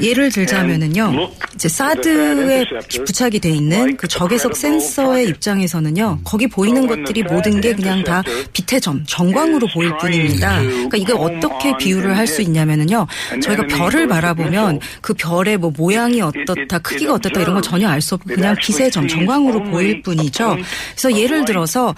예를 0.00 0.30
들자면은요, 0.30 1.28
이제 1.54 1.68
사드에 1.68 2.64
부착이 3.04 3.38
돼 3.40 3.50
있는 3.50 3.96
그 3.96 4.08
적외석 4.08 4.56
센서의 4.56 5.28
입장에서는요, 5.28 6.20
거기 6.24 6.46
보이는 6.46 6.86
것들이 6.86 7.22
모든 7.22 7.60
게 7.60 7.74
그냥 7.74 8.02
다 8.04 8.22
빛의 8.52 8.80
점, 8.80 9.04
정 9.06 9.25
광으로 9.32 9.66
보일 9.74 9.92
뿐입니다. 9.98 10.60
그러니까 10.62 10.96
이걸 10.96 11.16
어떻게 11.18 11.76
비유를 11.76 12.16
할 12.16 12.26
수 12.26 12.42
있냐면은요, 12.42 13.06
저희가 13.40 13.66
별을 13.68 14.08
바라보면 14.08 14.80
그 15.00 15.14
별의 15.14 15.56
뭐 15.58 15.72
모양이 15.76 16.20
어떻다, 16.20 16.80
크기가 16.80 17.14
어떻다 17.14 17.40
이런 17.40 17.54
걸 17.54 17.62
전혀 17.62 17.88
알 17.88 18.00
수 18.00 18.16
없고 18.16 18.34
그냥 18.34 18.56
빛의 18.60 18.90
점, 18.90 19.06
정광으로 19.06 19.62
보일 19.70 20.02
뿐이죠. 20.02 20.56
그래서 20.90 21.16
예를 21.16 21.44
들어서 21.44 21.94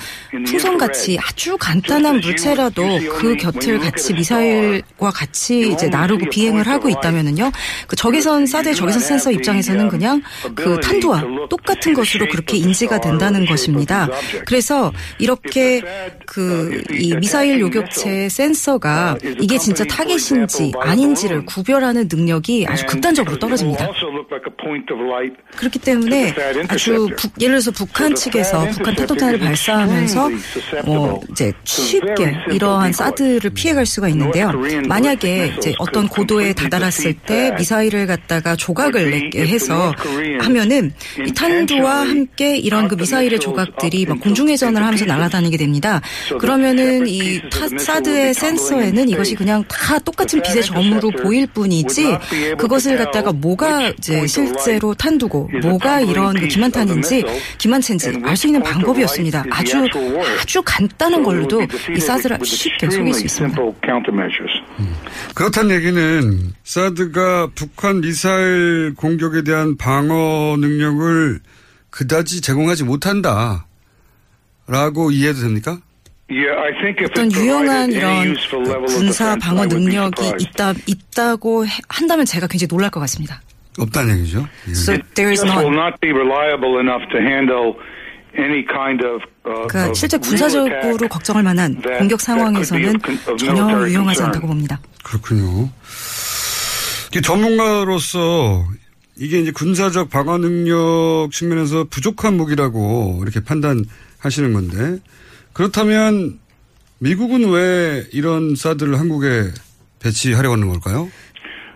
풍선같이 0.47 1.19
아주 1.19 1.57
간단한 1.57 2.21
물체라도 2.21 2.83
그 3.19 3.37
곁을 3.37 3.79
같이 3.79 4.13
미사일과 4.13 5.11
같이 5.11 5.73
이제 5.73 5.89
나르고 5.89 6.29
비행을 6.29 6.67
하고 6.67 6.91
있다면은요, 6.91 7.51
그 7.87 7.97
적외선 7.97 8.47
사드의 8.47 8.75
적외선 8.75 9.01
센서 9.01 9.33
입장에서는 9.33 9.89
그냥 9.89 10.21
그 10.55 10.79
탄두와 10.81 11.25
똑같은 11.49 11.95
것으로 11.95 12.29
그렇게 12.29 12.59
인지가 12.59 13.01
된다는 13.01 13.47
것입니다. 13.47 14.09
그래서 14.45 14.93
이렇게 15.19 15.81
그 16.27 16.83
이 16.99 17.15
미사일 17.21 17.61
요격체 17.61 18.29
센서가 18.29 19.17
이게 19.41 19.59
진짜 19.59 19.85
타겟인지 19.85 20.73
아닌지를 20.81 21.45
구별하는 21.47 22.09
능력이 22.11 22.67
아주 22.69 22.87
극단적으로 22.87 23.39
떨어집니다. 23.39 23.89
그렇기 25.57 25.79
때문에 25.79 26.35
아주 26.69 27.09
북, 27.17 27.33
예를 27.41 27.61
들어서 27.61 27.71
북한 27.71 28.15
측에서 28.15 28.67
북한 28.69 28.95
탄도탄을 28.95 29.39
발사하면서 29.39 30.31
뭐 30.85 31.21
이제 31.31 31.53
쉽게 31.65 32.37
이러한 32.53 32.93
사드를 32.93 33.51
피해갈 33.51 33.87
수가 33.87 34.09
있는데요. 34.09 34.53
만약에 34.87 35.19
만약에 35.19 35.55
이제 35.59 35.75
어떤 35.79 36.09
고도에 36.09 36.53
다다랐을 36.53 37.15
때 37.27 37.53
미사일을 37.57 38.07
갖다가 38.07 38.57
조각을 38.57 39.11
내게 39.11 39.47
해서 39.47 39.93
하면은 40.41 40.93
이 41.27 41.33
탄두와 41.33 42.01
함께 42.01 42.57
이런 42.57 42.89
그 42.89 42.95
미사일의 42.95 43.39
조각들이 43.41 44.07
막 44.07 44.21
공중회전을 44.21 44.83
하면서 44.83 45.05
날아다니게 45.05 45.57
됩니다. 45.57 46.01
그러면은 46.39 47.08
이 47.09 47.41
타, 47.51 47.67
사드의 47.69 48.35
센서에는 48.35 49.09
이것이 49.09 49.35
그냥 49.35 49.65
다 49.69 49.99
똑같은 49.99 50.41
빛의 50.43 50.63
점으로 50.63 51.11
보일 51.11 51.47
뿐이지 51.47 52.19
그것을 52.59 52.97
갖다가 52.99 53.33
뭐가 53.33 53.89
이제 53.99 54.27
실제로 54.27 54.95
탄두고 54.95 55.51
뭐가 55.63 56.01
이런 56.01 56.35
그 56.35 56.47
기만탄인지 56.49 57.25
기만체인지 57.59 58.21
알 58.25 58.37
수 58.37 58.47
있는 58.47 58.63
방법이었습니다. 58.63 59.45
아주 59.51 59.85
아주 60.41 60.63
간단한 60.65 61.23
걸로도 61.25 61.63
이 61.97 62.01
사드를 62.01 62.39
쉽게 62.45 62.89
속일 62.89 63.15
수 63.15 63.25
있습니다. 63.25 63.61
그렇다는 65.35 65.75
얘기는 65.75 66.53
사드가 66.63 67.49
북한 67.55 68.01
미사일 68.01 68.95
공격에 68.97 69.43
대한 69.43 69.77
방어 69.77 70.57
능력을 70.59 71.41
그다지 71.91 72.41
제공하지 72.41 72.85
못한다. 72.85 73.67
라고 74.67 75.11
이해해도 75.11 75.41
됩니까? 75.41 75.81
어떤 77.07 77.33
유용한 77.33 77.91
이런 77.91 78.37
군사 78.87 79.35
방어 79.37 79.65
능력이 79.65 80.33
있다, 80.39 80.75
있다고 80.87 81.67
해- 81.67 81.71
한다면 81.89 82.27
제가 82.27 82.47
굉장히 82.47 82.69
놀랄 82.69 82.91
것 82.91 83.01
같습니다. 83.01 83.41
없다는 83.79 84.19
얘기죠. 84.19 84.47
예. 84.69 84.73
So 84.73 84.97
there 85.15 85.31
is 85.33 85.43
not. 85.45 85.65
not 85.67 85.95
be 86.03 86.11
reliable 86.11 86.81
enough 86.81 87.09
to 87.11 87.19
handle 87.21 87.75
any 88.37 88.65
kind 88.67 89.01
of. 89.07 89.23
Uh, 89.47 89.67
그러니까 89.69 89.95
실제 89.95 90.19
군사적으로 90.19 91.09
걱정할 91.09 91.43
만한 91.45 91.81
공격 91.99 92.21
상황에서는 92.21 92.99
전혀 93.39 93.89
유용하지. 93.89 94.23
않다고 94.25 94.49
봅니다. 94.49 94.81
그렇군요. 95.05 95.71
전문가로서 97.23 98.65
이게 99.17 99.39
이제 99.41 99.51
군사적 99.51 100.11
방어 100.11 100.37
능력 100.39 101.29
측면에서 101.33 101.85
부족한 101.85 102.37
무기라고 102.37 103.21
이렇게 103.23 103.41
판단하시는 103.43 104.53
건데 104.53 104.99
그렇다면 105.59 106.39
미국은 107.01 107.51
왜 107.51 108.05
이런 108.13 108.55
사드를 108.55 108.97
한국에 108.97 109.51
배치하려고 110.01 110.53
하는 110.53 110.69
걸까요? 110.69 111.11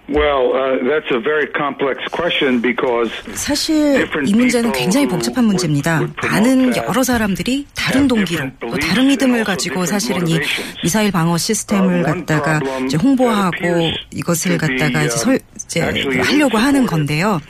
Well, 0.08 0.52
uh, 0.54 0.78
that's 0.84 1.10
a 1.10 1.20
very 1.20 1.46
complex 1.56 1.98
question 2.12 2.60
because 2.60 3.10
사실 3.34 4.06
이 4.24 4.34
문제는 4.34 4.70
굉장히 4.70 5.08
복잡한 5.08 5.46
문제입니다. 5.46 6.00
많은 6.22 6.76
여러 6.76 7.02
사람들이 7.02 7.66
다른 7.74 8.06
동기로 8.06 8.50
또 8.60 8.76
다른 8.76 9.08
믿음을 9.08 9.42
가지고 9.42 9.84
사실은 9.86 10.28
이 10.28 10.38
미사일 10.82 11.10
방어 11.10 11.36
시스템을 11.36 12.04
갖다가 12.04 12.60
이제 12.84 12.96
홍보하고 12.96 13.90
이것을 14.12 14.58
갖다가 14.58 15.04
이제 15.04 15.16
설 15.16 15.40
이제 15.66 15.80
하려고 15.80 16.58
하는 16.58 16.86
건데요. 16.86 17.40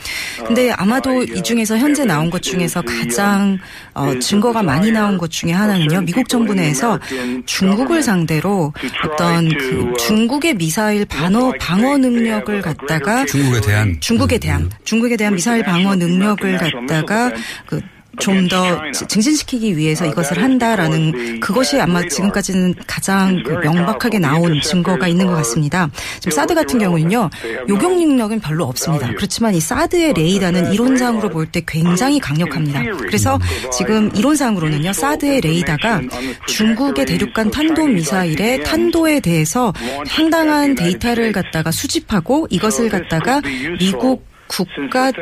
근데 0.47 0.71
아마도 0.73 1.23
이 1.23 1.43
중에서 1.43 1.77
현재 1.77 2.05
나온 2.05 2.31
것 2.31 2.43
중에서 2.43 2.83
가장 2.83 3.59
어, 3.95 4.19
증거가 4.19 4.63
많이 4.63 4.91
나온 4.91 5.19
것 5.19 5.31
중에 5.31 5.53
하나는요. 5.53 6.03
미국 6.03 6.29
정부 6.29 6.55
내에서 6.55 6.99
중국을 7.47 8.03
상대로 8.03 8.73
어떤 9.05 9.49
그 9.49 9.93
중국의 9.99 10.55
미사일 10.55 11.05
방어 11.05 11.53
방어 11.61 11.99
능력을 11.99 12.63
갖다가 12.63 13.25
중국에 13.27 13.61
대한 13.61 13.97
중국에 14.01 14.39
대한 14.39 14.71
중국에 14.85 15.17
대한 15.17 15.35
미사일 15.35 15.63
방어 15.63 15.97
능력을 15.97 16.59
갖다가 16.59 17.33
그 17.67 17.81
좀 18.19 18.49
더 18.49 18.79
증진시키기 19.09 19.77
위해서 19.77 20.05
이것을 20.05 20.43
한다라는 20.43 21.41
그것이 21.41 21.81
아마 21.81 22.03
지금까지는 22.07 22.75
가장 22.87 23.43
그 23.43 23.53
명백하게 23.53 24.19
나온 24.19 24.61
증거가 24.61 25.09
있는 25.09 25.27
것 25.27 25.33
같습니다. 25.37 25.89
지금 26.21 26.33
사드 26.33 26.55
같은 26.55 26.79
경우는요 26.79 27.31
요격 27.69 27.97
능력은 27.97 28.41
별로 28.41 28.65
없습니다. 28.65 29.09
그렇지만 29.17 29.55
이 29.55 29.61
사드의 29.61 30.13
레이더는 30.13 30.73
이론상으로 30.73 31.29
볼 31.31 31.47
때 31.53 31.63
굉장히 31.67 32.19
강력합니다. 32.21 32.83
그래서 32.99 33.39
지금 33.77 34.11
이론상으로는요 34.15 34.93
사드의 34.93 35.41
레이더가 35.41 36.03
중국의 36.49 37.07
대륙간 37.07 37.51
탄도 37.51 37.87
미사일의 37.87 38.65
탄도에 38.65 39.21
대해서 39.21 39.73
상당한 40.07 40.75
데이터를 40.75 41.33
갖다가 41.33 41.71
수집하고 41.71 42.47
이것을 42.51 42.89
갖다가 42.89 43.41
미국 43.79 44.32
국가 44.53 45.13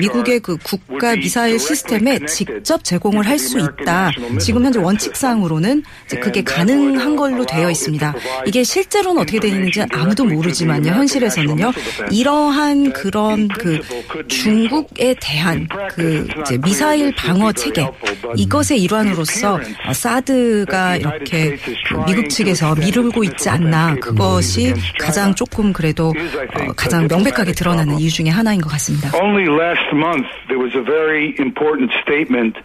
미국의 0.00 0.40
그 0.40 0.56
국가 0.58 1.14
미사일 1.14 1.58
시스템에 1.58 2.18
직접 2.26 2.82
제공을 2.84 3.26
할 3.26 3.38
수 3.38 3.58
있다. 3.58 4.10
지금 4.40 4.64
현재 4.64 4.80
원칙상으로는 4.80 5.84
그게 6.20 6.42
가능한 6.42 7.14
걸로 7.14 7.46
되어 7.46 7.70
있습니다. 7.70 8.14
이게 8.46 8.64
실제로는 8.64 9.22
어떻게 9.22 9.38
되는지 9.38 9.84
아무도 9.92 10.24
모르지만요. 10.24 10.90
현실에서는요. 10.90 11.72
이러한 12.10 12.92
그런 12.92 13.46
그 13.46 13.80
중국에 14.26 15.14
대한 15.20 15.68
그 15.94 16.26
미사일 16.62 17.14
방어 17.14 17.52
체계 17.52 17.88
이것의 18.36 18.82
일환으로서 18.82 19.60
어, 19.86 19.92
사드가 19.92 20.96
이렇게 20.96 21.56
그 21.88 21.94
미국 22.06 22.28
측에서 22.28 22.74
미루고 22.74 23.22
있지 23.24 23.48
않나 23.48 23.94
그것이 23.96 24.74
가장 25.00 25.34
조금 25.34 25.72
그래도 25.72 26.08
어, 26.08 26.72
가장 26.76 27.06
명백하게 27.08 27.52
드러나는 27.52 27.98
이유 28.00 28.10
중에 28.10 28.28
하나인 28.30 28.60
것 28.60 28.68
같습니다. 28.70 28.77
Only 29.14 29.46
last 29.46 29.92
month 29.92 30.26
there 30.48 30.58
was 30.58 30.74
a 30.74 30.82
very 30.82 31.38
important 31.38 31.90
statement. 32.02 32.56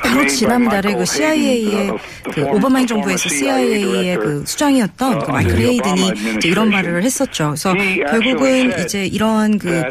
바로 0.00 0.26
지난달에 0.26 0.94
그 0.94 1.04
CIA의 1.04 1.90
그 2.32 2.42
오바마 2.44 2.78
행정부에서 2.80 3.28
CIA의 3.28 4.16
그 4.16 4.42
수장이었던 4.46 5.18
그 5.20 5.30
마이클 5.30 5.56
헤이든이 5.58 6.12
이제 6.36 6.48
이런 6.48 6.70
말을 6.70 7.02
했었죠. 7.02 7.54
그래서 7.54 7.74
결국은 8.10 8.72
이제 8.84 9.04
이러한 9.06 9.58
그, 9.58 9.82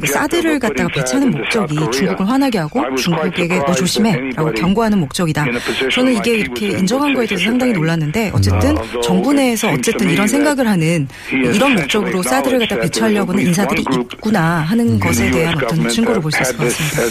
그 0.00 0.06
사드를 0.06 0.58
갖다가 0.58 0.88
배치하는 0.90 1.30
목적이 1.30 1.76
중국을 1.92 2.28
화나게 2.28 2.58
하고 2.58 2.82
중국에게 2.96 3.58
너 3.66 3.72
조심해라고 3.74 4.52
경고하는 4.52 4.98
목적이다. 5.00 5.46
저는 5.92 6.14
이게 6.16 6.36
이렇게 6.38 6.68
인정한 6.68 7.14
거에 7.14 7.26
대해서 7.26 7.44
상당히 7.44 7.72
놀랐는데 7.72 8.30
어쨌든 8.34 8.74
정부 9.02 9.32
내에서 9.32 9.68
어쨌든 9.70 10.10
이런 10.10 10.26
생각을 10.28 10.66
하는 10.68 11.08
이런 11.32 11.74
목적으로 11.74 12.22
사드를 12.22 12.58
갖다 12.60 12.76
배치하려고는 12.80 13.46
인사들이 13.46 13.84
있구나 14.12 14.60
하는 14.60 14.98
것에 15.00 15.30
대한 15.30 15.56
어떤 15.56 15.88
증거를 15.88 16.20
볼 16.20 16.30
수 16.32 16.42
있을 16.42 16.56
것 16.56 16.64
같습니다. 16.64 17.02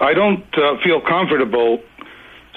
I 0.00 0.14
don't 0.14 0.44
uh, 0.58 0.76
feel 0.82 1.00
comfortable 1.00 1.82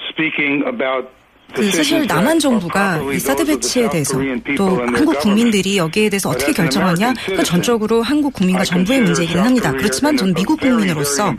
speaking 0.08 0.64
about 0.66 1.10
그 1.54 1.70
사실 1.70 2.06
남한 2.06 2.38
정부가 2.38 3.00
이 3.12 3.18
사드 3.18 3.44
배치에 3.44 3.88
대해서 3.90 4.18
또 4.56 4.80
한국 4.94 5.18
국민들이 5.20 5.76
여기에 5.76 6.08
대해서 6.10 6.30
어떻게 6.30 6.52
결정하냐 6.52 7.14
그 7.26 7.42
전적으로 7.42 8.02
한국 8.02 8.32
국민과 8.32 8.64
정부의 8.64 9.00
문제이기는 9.00 9.42
합니다. 9.42 9.72
그렇지만 9.72 10.16
저는 10.16 10.34
미국 10.34 10.60
국민으로서 10.60 11.34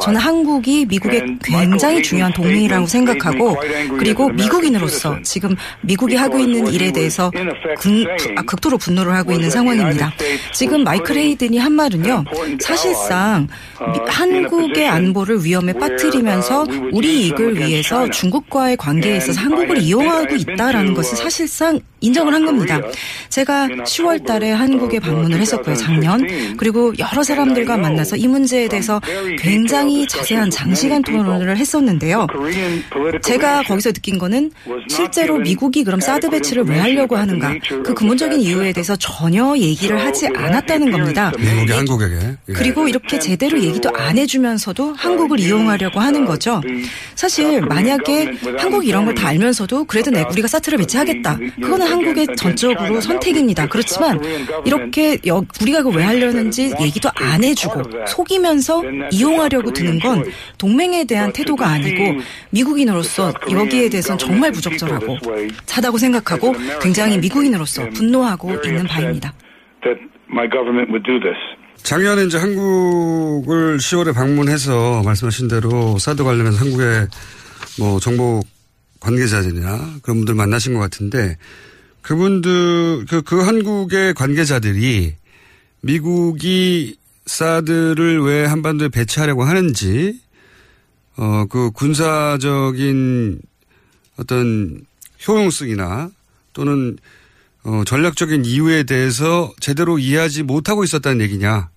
저는 0.00 0.18
한국이 0.20 0.86
미국의 0.86 1.38
굉장히 1.44 2.02
중요한 2.02 2.32
동맹이라고 2.32 2.86
생각하고 2.86 3.56
그리고 3.98 4.28
미국인으로서 4.30 5.18
지금 5.22 5.54
미국이 5.82 6.14
하고 6.16 6.38
있는 6.38 6.66
일에 6.72 6.90
대해서 6.92 7.30
군, 7.78 8.06
아, 8.36 8.42
극도로 8.42 8.78
분노를 8.78 9.12
하고 9.14 9.32
있는 9.32 9.50
상황입니다. 9.50 10.12
지금 10.52 10.82
마이클 10.84 11.16
헤이든이 11.16 11.58
한 11.58 11.72
말은요 11.72 12.24
사실상 12.60 13.48
미- 13.92 13.98
한국의 14.08 14.88
안보를 14.88 15.44
위험에 15.44 15.72
빠뜨리면서 15.74 16.66
우리 16.92 17.22
이익을 17.22 17.58
위해서 17.58 18.08
중국과의 18.10 18.76
관계에 18.76 19.16
있어서 19.18 19.40
한국을 19.42 19.78
이용하고 19.78 20.34
있다라는 20.36 20.94
것을 20.94 21.16
사실상 21.16 21.80
인정을 22.00 22.34
한 22.34 22.44
겁니다. 22.44 22.80
제가 23.28 23.68
10월 23.68 24.24
달에 24.26 24.50
한국에 24.50 24.98
방문을 24.98 25.38
했었고요, 25.40 25.76
작년. 25.76 26.56
그리고 26.56 26.92
여러 26.98 27.22
사람들과 27.22 27.76
만나서 27.76 28.16
이 28.16 28.26
문제에 28.26 28.68
대해서 28.68 29.00
굉장히 29.38 30.06
자세한 30.08 30.50
장시간 30.50 31.02
토론을 31.02 31.56
했었는데요. 31.56 32.26
제가 33.22 33.62
거기서 33.62 33.92
느낀 33.92 34.18
거는 34.18 34.50
실제로 34.88 35.38
미국이 35.38 35.84
그럼 35.84 36.00
사드 36.00 36.30
배치를 36.30 36.64
왜 36.64 36.78
하려고 36.78 37.16
하는가 37.16 37.54
그 37.84 37.94
근본적인 37.94 38.40
이유에 38.40 38.72
대해서 38.72 38.96
전혀 38.96 39.56
얘기를 39.56 40.04
하지 40.04 40.26
않았다는 40.34 40.90
겁니다. 40.90 41.32
미국이 41.38 41.72
한국에게. 41.72 42.16
예. 42.48 42.52
그리고 42.52 42.88
이렇게 42.88 43.18
제대로 43.18 43.60
얘기도 43.60 43.90
안 43.94 44.18
해주면서도 44.18 44.94
한국을 44.96 45.38
이용하려고 45.40 46.00
하는 46.00 46.24
거죠. 46.24 46.60
사실 47.14 47.60
만약에 47.60 48.32
한국이 48.58 48.88
이런 48.88 49.04
걸 49.04 49.12
다 49.12 49.31
알면서도 49.32 49.84
그래도 49.84 50.10
내 50.10 50.22
우리가 50.30 50.46
사트를 50.48 50.78
배치하겠다. 50.78 51.38
그거는 51.60 51.86
한국의 51.86 52.26
전적으로 52.36 53.00
선택입니다. 53.00 53.66
그렇지만 53.68 54.20
이렇게 54.64 55.18
여- 55.26 55.42
우리가 55.60 55.82
그걸 55.82 55.98
왜 55.98 56.04
하려는지 56.04 56.72
얘기도 56.80 57.10
안 57.14 57.42
해주고 57.44 57.82
속이면서 58.06 58.82
이용하려고 59.10 59.72
드는 59.72 59.98
건 60.00 60.24
동맹에 60.58 61.04
대한 61.04 61.32
태도가 61.32 61.66
아니고 61.66 62.20
미국인으로서 62.50 63.32
여기에 63.50 63.88
대해서는 63.88 64.18
정말 64.18 64.52
부적절하고 64.52 65.16
차다고 65.66 65.98
생각하고 65.98 66.54
굉장히 66.80 67.18
미국인으로서 67.18 67.88
분노하고 67.90 68.52
있는 68.64 68.84
바입니다. 68.86 69.32
작년에 71.82 72.24
이제 72.24 72.38
한국을 72.38 73.78
10월에 73.78 74.14
방문해서 74.14 75.02
말씀하신 75.04 75.48
대로 75.48 75.98
사드 75.98 76.22
관련해서 76.22 76.56
한국의 76.58 77.08
뭐 77.78 77.98
정보 77.98 78.40
관계자들이나 79.02 79.98
그런 80.02 80.18
분들 80.18 80.34
만나신 80.34 80.74
것 80.74 80.80
같은데 80.80 81.36
그분들 82.02 83.06
그, 83.08 83.22
그 83.22 83.42
한국의 83.42 84.14
관계자들이 84.14 85.14
미국이 85.82 86.96
사드를 87.26 88.22
왜 88.22 88.44
한반도에 88.44 88.88
배치하려고 88.88 89.44
하는지 89.44 90.20
어 91.16 91.44
그 91.50 91.70
군사적인 91.72 93.40
어떤 94.18 94.80
효용성이나 95.26 96.10
또는 96.52 96.96
어, 97.64 97.82
전략적인 97.84 98.44
이유에 98.44 98.82
대해서 98.84 99.52
제대로 99.60 99.98
이해하지 99.98 100.42
못하고 100.42 100.82
있었다는 100.82 101.20
얘기냐? 101.22 101.70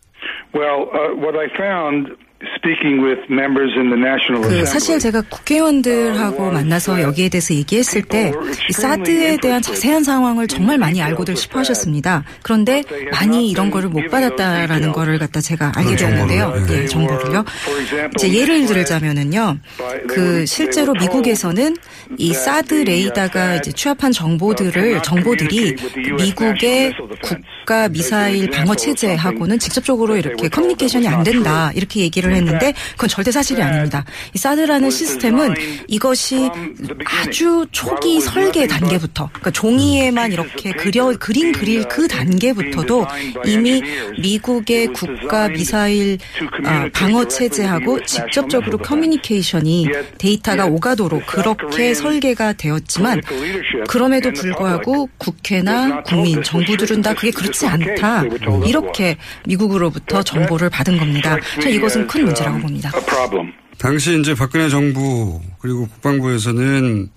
Well, 0.56 0.90
uh, 0.94 1.14
what 1.20 1.38
I 1.38 1.48
found 1.56 2.16
speaking 2.58 3.02
with 3.02 3.22
members 3.32 3.72
in 3.78 3.90
the 3.90 3.98
National 3.98 4.42
그 4.42 4.48
Assembly. 4.48 4.66
사실 4.66 5.00
제가 5.00 5.22
국회의원들하고 5.30 6.52
만나서 6.52 7.02
여기에 7.02 7.30
대해서 7.30 7.54
얘기했을 7.54 8.02
때이 8.02 8.34
사드에 8.72 9.38
대한 9.38 9.62
자세한 9.62 10.04
상황을 10.04 10.48
정말 10.48 10.78
많이 10.78 11.02
알고들 11.02 11.36
싶어 11.38 11.60
하셨습니다. 11.60 12.24
그런데 12.44 12.84
많이 13.12 13.50
이런 13.50 13.72
거를 13.72 13.90
못 13.90 14.10
받았다라는 14.10 14.92
거를 14.92 15.18
갖다 15.18 15.40
제가 15.40 15.72
알게 15.76 15.96
되었는데요. 15.96 16.54
예, 16.70 16.86
정보를요. 16.88 17.46
이제 18.16 18.34
예를 18.34 18.66
들자면은요. 18.66 19.58
그 20.08 20.46
실제로 20.46 20.94
미국에서는 20.94 21.78
이 22.18 22.34
사드 22.34 22.74
레이더가 22.74 23.56
이제 23.58 23.72
취합한 23.72 24.12
정보들을 24.12 25.02
정보들이 25.04 25.76
미국의 26.18 26.94
국가 27.22 27.88
미사일 27.88 28.50
방어 28.50 28.76
체제하고는 28.76 29.58
직접적으로 29.60 30.18
이렇게 30.18 30.50
커뮤니케이션이 30.50 31.08
안 31.08 31.24
된다. 31.24 31.72
이렇게 31.74 32.02
얘기를 32.02 32.25
했는데 32.32 32.74
그건 32.92 33.10
절대 33.10 33.32
사실이 33.32 33.62
아닙니다. 33.62 34.06
이 34.34 34.38
사드라는 34.38 34.90
시스템은 34.90 35.54
이것이 35.88 36.50
아주 37.06 37.66
초기 37.72 38.22
설계 38.22 38.68
단계부터 38.68 39.28
그러니까 39.28 39.52
종이에만 39.52 40.32
이렇게 40.32 40.72
그려 40.72 41.14
그림 41.20 41.52
그릴 41.52 41.88
그 41.88 42.08
단계부터도 42.08 43.06
이미 43.46 43.82
미국의 44.20 44.88
국가 44.88 45.48
미사일 45.48 46.18
아, 46.66 46.90
방어 46.94 47.28
체제하고 47.28 48.04
직접적으로 48.06 48.78
커뮤니케이션이 48.78 49.88
데이터가 50.18 50.66
오가도록 50.66 51.26
그렇게 51.26 51.94
설계가 51.94 52.54
되었지만 52.54 53.22
그럼에도 53.88 54.32
불구하고 54.32 55.10
국회나 55.18 56.04
국민 56.04 56.42
정부들은 56.44 57.02
다 57.02 57.14
그게 57.14 57.32
그렇지 57.32 57.66
않다. 57.68 58.24
이렇게 58.66 59.18
미국으로부터 59.46 60.24
정보를 60.24 60.70
받은 60.70 60.98
겁니다. 60.98 61.38
저 61.62 61.70
이것은 61.70 62.08
큰 62.16 62.26
문제라고 62.26 62.60
봅니다. 62.60 62.92
당시 63.78 64.18
이제 64.20 64.34
박근혜 64.34 64.70
정부 64.70 65.42
그리고 65.60 65.88
국방부에서는 65.88 67.10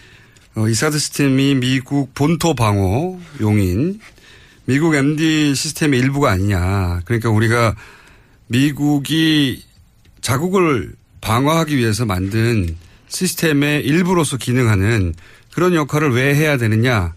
어, 0.57 0.69
이 0.69 0.75
사드 0.75 0.99
시스템이 0.99 1.55
미국 1.55 2.15
본토 2.15 2.55
방어 2.55 3.17
용인 3.41 4.01
미국 4.65 4.95
MD 4.95 5.55
시스템의 5.55 6.01
일부가 6.01 6.33
아니냐. 6.33 7.01
그러니까 7.05 7.31
우리가 7.31 7.77
미국이 8.49 9.63
자국을 10.21 10.95
방어하기 11.21 11.77
위해서 11.77 12.05
만든 12.05 12.77
시스템의 13.07 13.85
일부로서 13.85 14.37
기능하는 14.37 15.15
그런 15.53 15.75
역할을 15.75 16.13
왜 16.13 16.35
해야 16.35 16.57
되느냐 16.57 17.15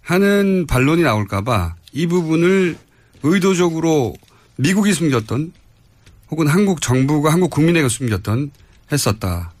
하는 0.00 0.66
반론이 0.66 1.02
나올까봐 1.02 1.74
이 1.92 2.06
부분을 2.06 2.76
의도적으로 3.22 4.14
미국이 4.56 4.92
숨겼던 4.92 5.52
혹은 6.32 6.48
한국 6.48 6.80
정부가 6.80 7.30
한국 7.30 7.50
국민에게 7.50 7.90
숨겼던 7.90 8.52
했었다. 8.90 9.52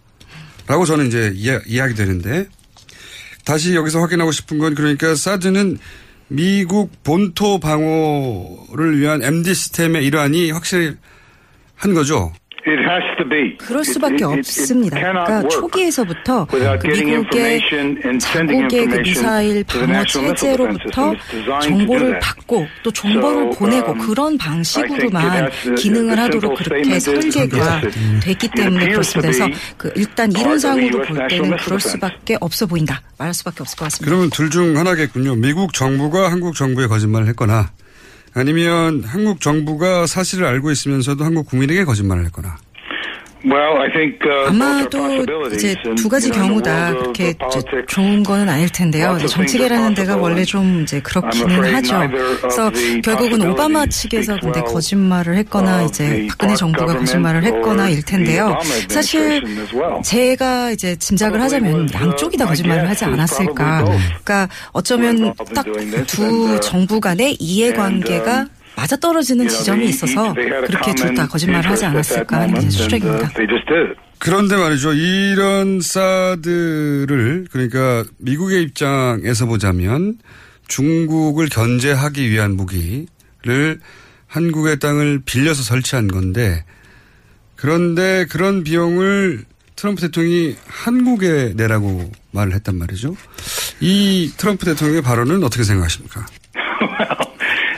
라고 0.66 0.86
저는 0.86 1.06
이제 1.06 1.30
이야, 1.34 1.60
이야기 1.66 1.94
되는데 1.94 2.46
다시 3.44 3.74
여기서 3.74 4.00
확인하고 4.00 4.32
싶은 4.32 4.56
건 4.56 4.74
그러니까 4.74 5.14
사드는 5.14 5.78
미국 6.28 6.90
본토 7.04 7.60
방어를 7.60 8.98
위한 8.98 9.22
MD 9.22 9.52
시스템의 9.54 10.06
일환이 10.06 10.50
확실히 10.50 10.96
한 11.74 11.92
거죠. 11.92 12.32
It 12.64 12.78
has 12.80 13.02
to 13.18 13.28
be. 13.28 13.56
그럴 13.56 13.84
수밖에 13.84 14.24
없습니다. 14.24 14.96
그러니까 14.96 15.48
초기에서부터 15.48 16.46
그 16.46 16.56
미국의 16.86 17.60
자국의 18.20 18.86
그 18.86 18.96
미사일 19.02 19.64
to 19.64 19.80
the 19.80 19.92
방어 19.92 20.04
체제로부터 20.04 21.14
정보를. 21.62 22.18
받고 22.20 22.66
또 22.84 22.90
정보를 22.92 23.50
보내고 23.50 23.92
um, 23.92 24.06
그런 24.06 24.38
방식으로만 24.38 25.50
기능을 25.76 26.18
the 26.20 26.20
하도록 26.20 26.56
그렇게 26.56 27.00
설계가 27.00 27.80
됐기 28.22 28.48
때문에 28.54 28.90
그렇습니다. 28.90 29.20
to 29.32 29.46
그래서 29.46 29.48
그 29.76 29.92
일단 29.96 30.30
이론상으로 30.30 31.02
볼 31.02 31.26
때는 31.28 31.56
그럴. 31.56 31.80
수밖에 31.80 32.36
없어 32.40 32.66
보인다. 32.66 33.02
말할 33.18 33.34
수밖에 33.34 33.56
없을 33.62 33.76
것 33.76 33.86
같습니다. 33.86 34.08
그러면 34.08 34.30
둘 34.30 34.50
중 34.50 34.76
하나겠군요. 34.76 35.34
미국 35.36 35.72
정부가 35.72 36.30
한국 36.30 36.54
정부에 36.54 36.86
거짓말을 36.86 37.26
했거나 37.28 37.70
아니면 38.34 39.04
한국 39.04 39.40
정부가 39.40 40.06
사실을 40.06 40.46
알고 40.46 40.70
있으면서도 40.70 41.24
한국 41.24 41.46
국민에게 41.46 41.84
거짓말을 41.84 42.24
했거나. 42.26 42.56
아마도. 44.48 45.24
이제 45.52 45.68
And, 45.68 45.94
두 46.02 46.08
가지 46.08 46.30
경우다 46.30 46.94
그렇게 46.94 47.34
uh, 47.40 47.86
좋은 47.88 48.22
거는 48.22 48.48
아닐 48.48 48.68
텐데요. 48.70 49.18
정치계라는 49.26 49.94
데가 49.94 50.16
원래 50.16 50.44
좀 50.44 50.82
이제 50.82 51.00
그렇기는 51.00 51.74
하죠. 51.74 52.00
그래서 52.40 52.70
the 52.70 53.00
결국은 53.02 53.50
오바마 53.50 53.86
측에서 53.86 54.38
근데 54.40 54.60
거짓말을 54.62 55.36
했거나 55.36 55.82
이제 55.82 56.26
박근혜 56.28 56.54
정부가 56.54 56.96
거짓말을 56.98 57.44
했거나 57.44 57.88
일 57.88 58.02
텐데요. 58.04 58.58
사실. 58.88 59.42
제가 60.04 60.70
이제 60.70 60.96
짐작을 60.96 61.40
하자면 61.40 61.88
양쪽이 61.92 62.36
다 62.36 62.46
거짓말을 62.46 62.88
하지 62.88 63.04
않았을까. 63.04 63.84
그러니까 63.84 64.48
어쩌면 64.72 65.34
딱 65.54 65.66
두 66.06 66.60
정부 66.60 67.00
간의 67.00 67.36
이해관계가 67.40 68.46
맞아 68.76 68.96
떨어지는 68.96 69.48
지점이 69.48 69.86
있어서 69.86 70.32
그렇게 70.34 70.94
둘 70.94 71.14
다 71.14 71.26
거짓말을 71.28 71.70
하지 71.70 71.84
않았을까 71.84 72.40
하는 72.40 72.54
게제 72.54 72.68
추정입니다. 72.70 73.30
그런데 74.18 74.56
말이죠. 74.56 74.92
이런 74.94 75.80
사드를 75.80 77.46
그러니까 77.50 78.04
미국의 78.18 78.62
입장에서 78.62 79.46
보자면 79.46 80.18
중국을 80.68 81.48
견제하기 81.48 82.30
위한 82.30 82.56
무기를 82.56 83.80
한국의 84.28 84.78
땅을 84.78 85.22
빌려서 85.26 85.62
설치한 85.62 86.08
건데 86.08 86.64
그런데 87.56 88.24
그런 88.30 88.64
비용을 88.64 89.44
트럼프 89.76 90.00
대통령이 90.02 90.56
한국에 90.66 91.52
내라고 91.56 92.10
말을 92.30 92.54
했단 92.54 92.76
말이죠. 92.76 93.16
이 93.80 94.32
트럼프 94.36 94.64
대통령의 94.64 95.02
발언은 95.02 95.42
어떻게 95.44 95.62
생각하십니까? 95.64 96.26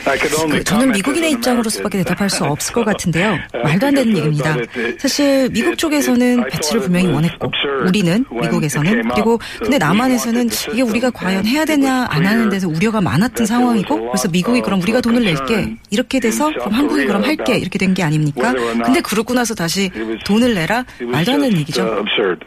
I 0.06 0.18
could 0.18 0.34
only 0.36 0.58
그 0.58 0.64
저는 0.64 0.92
미국인의 0.92 1.30
입장으로서밖에. 1.32 1.98
대답할 1.98 2.28
수 2.28 2.44
없을 2.44 2.74
것 2.74 2.84
같은데요. 2.84 3.38
말도 3.64 3.86
안 3.86 3.94
되는 3.94 4.16
얘기입니다. 4.16 4.56
사실 4.98 5.48
미국 5.50 5.78
쪽에서는 5.78 6.48
배치를 6.50 6.82
분명히 6.82 7.06
원했고 7.06 7.50
우리는 7.86 8.24
미국에서는 8.30 9.08
그리고 9.14 9.38
근데 9.60 9.78
남한에서는 9.78 10.48
이게 10.72 10.82
우리가 10.82 11.10
과연 11.10 11.46
해야 11.46 11.64
되냐 11.64 12.06
안 12.10 12.26
하는 12.26 12.48
데서 12.50 12.68
우려가 12.68 13.00
많았던 13.00 13.46
상황이고 13.46 14.08
그래서 14.10 14.28
미국이 14.28 14.60
그럼 14.60 14.82
우리가 14.82 15.00
돈을 15.00 15.24
낼게 15.24 15.76
이렇게 15.90 16.20
돼서 16.20 16.50
그럼 16.52 16.72
한국이 16.72 17.06
그럼 17.06 17.22
할게 17.24 17.56
이렇게 17.58 17.78
된 17.78 17.94
게 17.94 18.02
아닙니까? 18.02 18.52
근데 18.84 19.00
그러고 19.00 19.34
나서 19.34 19.54
다시 19.54 19.88
돈을 20.26 20.54
내라 20.54 20.84
말도 21.00 21.32
안 21.32 21.40
되는 21.42 21.56
얘기죠. 21.58 21.82
Uh, 21.84 22.00
absurd. 22.00 22.44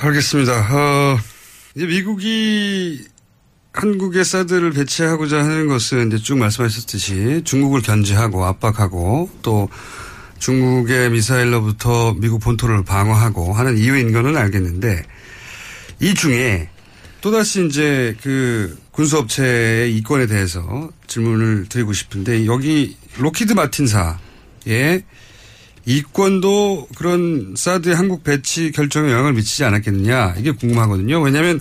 알겠습니다. 0.00 0.52
어, 0.72 1.18
이제 1.76 1.86
미국이 1.86 3.04
한국에 3.72 4.22
사드를 4.22 4.72
배치하고자 4.72 5.38
하는 5.38 5.66
것은 5.66 6.08
이제 6.08 6.18
쭉 6.18 6.36
말씀하셨듯이 6.38 7.42
중국을 7.44 7.80
견제하고 7.80 8.44
압박하고 8.44 9.30
또 9.40 9.68
중국의 10.38 11.10
미사일로부터 11.10 12.14
미국 12.14 12.40
본토를 12.40 12.84
방어하고 12.84 13.52
하는 13.54 13.78
이유인 13.78 14.12
거는 14.12 14.36
알겠는데 14.36 15.02
이 16.00 16.14
중에 16.14 16.68
또다시 17.22 17.66
이제 17.66 18.16
그 18.22 18.76
군수업체의 18.90 19.96
이권에 19.96 20.26
대해서 20.26 20.90
질문을 21.06 21.66
드리고 21.68 21.92
싶은데 21.92 22.44
여기 22.46 22.96
로키드 23.18 23.54
마틴사의 23.54 25.04
이권도 25.86 26.88
그런 26.96 27.54
사드 27.56 27.90
한국 27.90 28.22
배치 28.22 28.70
결정에 28.72 29.10
영향을 29.10 29.32
미치지 29.32 29.64
않았겠느냐 29.64 30.34
이게 30.38 30.50
궁금하거든요. 30.50 31.20
왜냐하면 31.20 31.60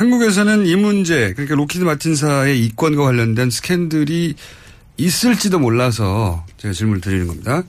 한국에서는 0.00 0.64
이 0.64 0.76
문제 0.76 1.34
그러니까 1.34 1.56
록히드 1.56 1.84
마틴사의 1.84 2.64
이권과 2.64 3.04
관련된 3.04 3.50
스캔들이 3.50 4.34
있을지도 4.96 5.58
몰라서 5.58 6.46
제가 6.56 6.72
질문을 6.72 7.02
드리는 7.02 7.26
겁니다. 7.26 7.64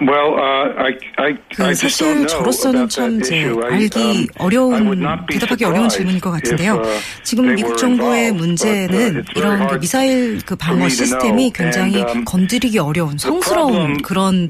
Well, 0.00 0.34
uh, 0.38 0.78
I, 0.78 0.94
I, 1.16 1.34
그 1.56 1.74
사실 1.74 2.26
저로서는 2.28 2.88
참 2.88 3.18
이제 3.18 3.52
알기 3.68 3.98
음, 3.98 4.26
어려운 4.38 5.02
대답하기 5.28 5.64
어려운 5.64 5.88
질문일 5.88 6.20
것 6.20 6.30
같은데요. 6.30 6.74
어, 6.84 7.00
지금 7.24 7.52
미국 7.54 7.76
정부의 7.76 8.30
문제는 8.32 8.94
어, 8.94 9.22
이런 9.34 9.66
그 9.66 9.80
미사일 9.80 10.40
그 10.46 10.54
방어 10.54 10.88
시스템이. 10.88 11.50
굉장히 11.52 11.96
음, 11.96 12.24
건드리기 12.24 12.78
어려운 12.78 13.18
성스러운 13.18 14.00
그런 14.02 14.48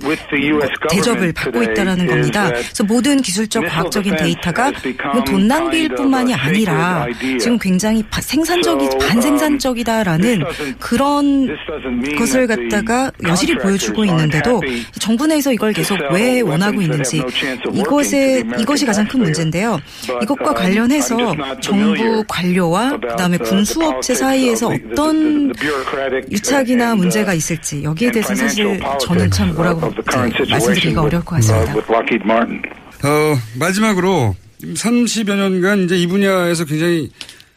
대접을 0.91 1.33
받고 1.33 1.63
있다라는 1.63 2.05
is 2.05 2.11
겁니다. 2.11 2.51
그래서 2.51 2.85
모든 2.85 3.23
기술적 3.23 3.65
과학적인 3.67 4.17
데이터가 4.17 4.73
돈 5.27 5.49
낭비일 5.49 5.89
뿐만이 5.95 6.35
아니라. 6.35 7.07
지금 7.41 7.59
굉장히 7.59 8.03
바- 8.11 8.21
생산적이 8.21 8.85
um, 8.85 8.99
반생산적이다라는 8.99 10.45
그런 10.79 11.49
것을 12.19 12.47
갖다가 12.47 13.11
여실히 13.27 13.57
보여주고 13.57 14.05
있는데도 14.05 14.61
정부 15.01 15.27
내 15.27 15.38
에서 15.39 15.53
이걸 15.53 15.73
계속 15.73 15.97
왜 16.13 16.41
원하고 16.41 16.83
있는지 16.83 17.23
이것에 17.73 18.43
이것이 18.59 18.85
가장 18.85 19.07
큰. 19.07 19.19
문제인데요. 19.19 19.81
이것과 20.23 20.51
um, 20.51 20.55
관련해서 20.55 21.17
정부 21.61 22.25
관료와 22.29 22.99
그다음에 22.99 23.39
군수업체 23.39 24.15
사이에서 24.15 24.69
어떤 24.69 25.53
유착이나 26.31 26.87
uh, 26.87 26.97
문제가 26.97 27.35
있을지 27.35 27.83
여기에 27.83 28.13
대해서 28.13 28.35
사실 28.35 28.81
저는 29.01 29.31
참 29.31 29.55
뭐라고 29.55 29.93
말씀드리기가 30.51 31.03
어려울 31.03 31.25
것 31.25 31.37
uh, 31.37 31.53
같습니다. 31.53 31.99
어, 33.05 33.39
마지막으로 33.59 34.35
30여 34.63 35.37
년간 35.37 35.85
이제 35.85 35.97
이 35.97 36.07
분야에서 36.07 36.65
굉장히 36.65 37.11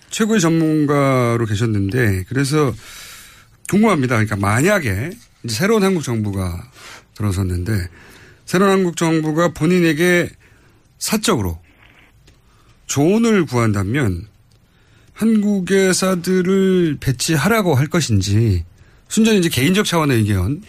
최고의 0.09 0.39
전문가로 0.39 1.45
계셨는데 1.45 2.25
그래서 2.29 2.73
궁금합니다. 3.69 4.15
그러니까 4.15 4.35
만약에 4.35 5.11
이제 5.43 5.55
새로운 5.55 5.83
한국 5.83 6.03
정부가 6.03 6.61
들어섰는데 7.21 7.88
새로운 8.45 8.71
한국 8.71 8.97
정부가 8.97 9.49
본인에게 9.49 10.29
사적으로 10.97 11.60
조언을 12.88 13.45
구한다면 13.45 14.27
한국의 15.13 15.93
사드를 15.93 16.97
배치하라고 16.99 17.75
할 17.75 17.88
것인지 17.88 18.65
순전히 19.07 19.39
이제 19.39 19.49
개인적 19.49 19.86
차원의 19.86 20.17
의견 20.17 20.62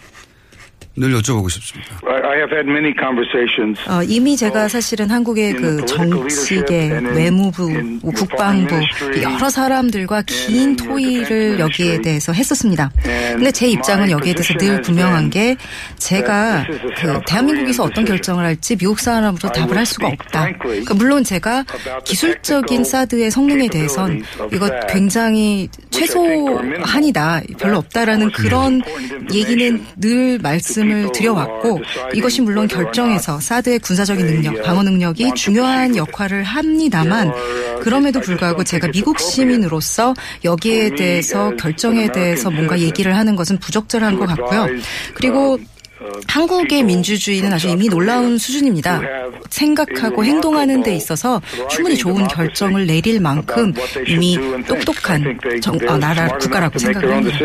을 1.01 1.09
여쭤보고 1.09 1.49
싶습니다. 1.49 1.95
I, 2.05 2.21
I 2.21 2.37
have 2.37 2.53
had 2.53 2.69
many 2.69 2.93
conversations. 2.93 3.81
어, 3.89 4.03
이미 4.03 4.37
제가 4.37 4.67
사실은 4.67 5.09
한국의 5.09 5.53
그 5.53 5.83
정치계, 5.85 7.01
외무부, 7.15 7.67
뭐 8.03 8.11
국방부 8.11 8.79
여러 9.23 9.49
사람들과 9.49 10.21
긴 10.21 10.75
토의를 10.75 11.57
여기에 11.57 12.01
대해서 12.01 12.31
했었습니다. 12.31 12.91
근데 13.01 13.51
제 13.51 13.67
입장은 13.69 14.11
여기에 14.11 14.35
대해서 14.35 14.53
늘 14.59 14.81
분명한 14.83 15.31
게 15.31 15.57
제가 15.97 16.67
그 16.97 17.19
대한민국에서 17.25 17.85
어떤 17.85 18.05
결정을 18.05 18.45
할지 18.45 18.75
미국 18.75 18.99
사람으로 18.99 19.49
답을 19.49 19.75
할 19.75 19.87
수가 19.87 20.09
없다. 20.09 20.51
그러니까 20.59 20.93
물론 20.93 21.23
제가 21.23 21.65
기술적인 22.05 22.83
사드의 22.83 23.31
성능에 23.31 23.67
대해선 23.69 24.21
이거 24.53 24.69
굉장히 24.89 25.69
최소한이다, 25.89 27.41
별로 27.57 27.79
없다라는 27.79 28.31
그런 28.31 28.83
얘기는 29.33 29.83
늘 29.97 30.37
말씀 30.37 30.82
을 30.91 31.11
드려왔고 31.13 31.81
이것이 32.13 32.41
물론 32.41 32.67
결정에서 32.67 33.39
사드의 33.39 33.79
군사적인 33.79 34.25
능력, 34.25 34.61
방어 34.63 34.83
능력이 34.83 35.33
중요한 35.35 35.95
역할을 35.95 36.43
합니다만 36.43 37.31
그럼에도 37.81 38.19
불구하고 38.19 38.63
제가 38.63 38.87
미국 38.91 39.19
시민으로서 39.19 40.13
여기에 40.43 40.95
대해서 40.95 41.51
결정에 41.55 42.11
대해서 42.11 42.49
뭔가 42.49 42.79
얘기를 42.79 43.15
하는 43.15 43.35
것은 43.35 43.57
부적절한 43.59 44.17
것 44.17 44.25
같고요. 44.25 44.67
그리고 45.13 45.59
한국의 46.27 46.83
민주주의는 46.83 47.53
아주 47.53 47.69
이미 47.69 47.87
놀라운 47.87 48.37
수준입니다. 48.37 49.01
생각하고 49.49 50.25
행동하는 50.25 50.83
데 50.83 50.95
있어서 50.95 51.41
충분히 51.69 51.95
좋은 51.97 52.27
결정을 52.27 52.85
내릴 52.85 53.21
만큼 53.21 53.73
이미 54.07 54.37
똑똑한 54.67 55.39
정, 55.61 55.77
아, 55.87 55.97
나라, 55.97 56.27
국가라고 56.37 56.77
생각을 56.79 57.13
합니다. 57.13 57.37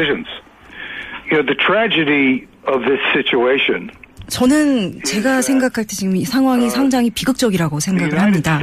Of 2.70 2.85
this 2.85 3.00
situation. 3.12 3.90
저는 4.28 5.00
제가 5.04 5.40
생각할 5.40 5.87
때 5.87 5.96
지금 5.96 6.14
이 6.14 6.24
상황이 6.24 6.68
상당히 6.68 7.09
비극적이라고 7.11 7.81
생각을 7.81 8.20
합니다. 8.20 8.61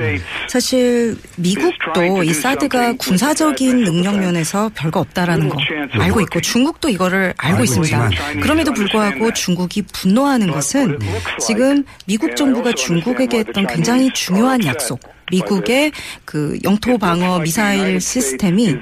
사실 0.47 1.17
미국도 1.37 2.23
이 2.23 2.33
사드가 2.33 2.93
군사적인 2.93 3.83
능력 3.83 4.19
면에서 4.19 4.69
별거 4.75 4.99
없다라는 4.99 5.49
거 5.49 5.57
알고 5.91 6.21
있고 6.21 6.39
중국도 6.39 6.89
이거를 6.89 7.33
알고 7.37 7.63
있습니다. 7.63 8.09
그럼에도 8.41 8.73
불구하고 8.73 9.33
중국이 9.33 9.81
분노하는 9.91 10.51
것은 10.51 10.99
지금 11.39 11.83
미국 12.05 12.35
정부가 12.35 12.71
중국에게 12.73 13.39
했던 13.39 13.65
굉장히 13.65 14.13
중요한 14.13 14.63
약속. 14.65 14.99
미국의 15.31 15.91
그 16.23 16.59
영토 16.63 16.99
방어 16.99 17.39
미사일 17.39 17.99
시스템이 17.99 18.75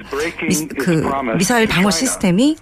미, 0.50 0.68
그 0.78 1.10
미사일 1.38 1.68
방어 1.68 1.90
시스템이 1.90 2.58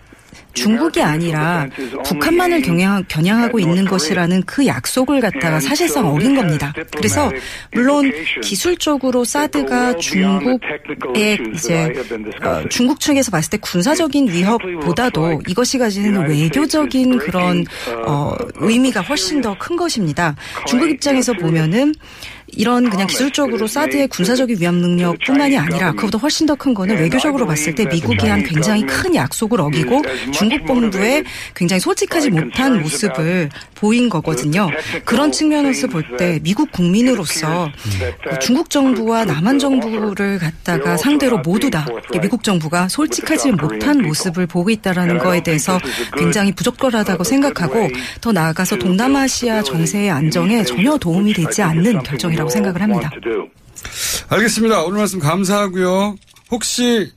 중국이 0.53 1.01
아니라 1.01 1.67
북한만을 2.05 2.61
겨냥, 2.61 3.03
겨냥 3.07 3.41
하고 3.41 3.59
있는 3.59 3.85
것이라는 3.85 4.43
그 4.43 4.65
약속을 4.65 5.21
갖다가 5.21 5.59
사실상 5.59 6.05
어긴 6.07 6.35
겁니다. 6.35 6.73
그래서 6.97 7.31
물론 7.73 8.11
기술적으로 8.41 9.23
사드가 9.23 9.95
중국의 9.97 11.39
이제 11.53 11.93
어, 12.43 12.61
중국 12.69 12.99
측에서 12.99 13.31
봤을 13.31 13.51
때 13.51 13.57
군사적인 13.57 14.29
위협보다도 14.29 15.43
이것이 15.47 15.77
가지는 15.77 16.27
외교적인 16.29 17.17
그런 17.19 17.65
어, 18.05 18.35
의미가 18.55 19.01
훨씬 19.01 19.39
더 19.41 19.55
큰 19.61 19.75
것입니다. 19.75 20.35
중국 20.67 20.89
입장에서 20.89 21.33
보면은 21.33 21.93
이런 22.51 22.89
그냥 22.89 23.07
기술적으로 23.07 23.67
사드의 23.67 24.07
군사적인 24.07 24.57
위험 24.59 24.75
능력뿐만이 24.77 25.57
아니라 25.57 25.91
그보다 25.93 26.17
훨씬 26.17 26.45
더 26.45 26.55
큰 26.55 26.73
거는 26.73 26.97
외교적으로 26.99 27.47
봤을 27.47 27.73
때 27.73 27.85
미국이 27.85 28.27
한 28.27 28.43
굉장히 28.43 28.85
큰 28.85 29.15
약속을 29.15 29.59
어기고 29.61 30.01
중국 30.31 30.65
본부에 30.65 31.23
굉장히 31.55 31.79
솔직하지 31.79 32.29
못한 32.29 32.81
모습을 32.81 33.49
보인 33.75 34.09
거거든요. 34.09 34.69
그런 35.05 35.31
측면에서 35.31 35.87
볼 35.87 36.03
때 36.17 36.39
미국 36.43 36.71
국민으로서 36.71 37.69
중국 38.41 38.69
정부와 38.69 39.23
남한 39.25 39.59
정부를 39.59 40.39
갖다가 40.39 40.97
상대로 40.97 41.37
모두 41.39 41.69
다 41.69 41.85
미국 42.21 42.43
정부가 42.43 42.89
솔직하지 42.89 43.51
못한 43.53 44.01
모습을 44.01 44.45
보고 44.45 44.69
있다라는 44.69 45.19
거에 45.19 45.41
대해서 45.41 45.79
굉장히 46.17 46.51
부적절하다고 46.51 47.23
생각하고 47.23 47.87
더 48.19 48.31
나아가서 48.31 48.77
동남아시아 48.77 49.63
정세의 49.63 50.09
안정에 50.11 50.63
전혀 50.63 50.97
도움이 50.97 51.33
되지 51.33 51.61
않는 51.61 52.03
결정이라고 52.03 52.40
생각을 52.49 52.81
합니다. 52.81 53.11
알겠습니다. 54.29 54.83
오늘 54.83 54.97
말씀 54.99 55.19
감사하고요. 55.19 56.15
혹시 56.51 57.11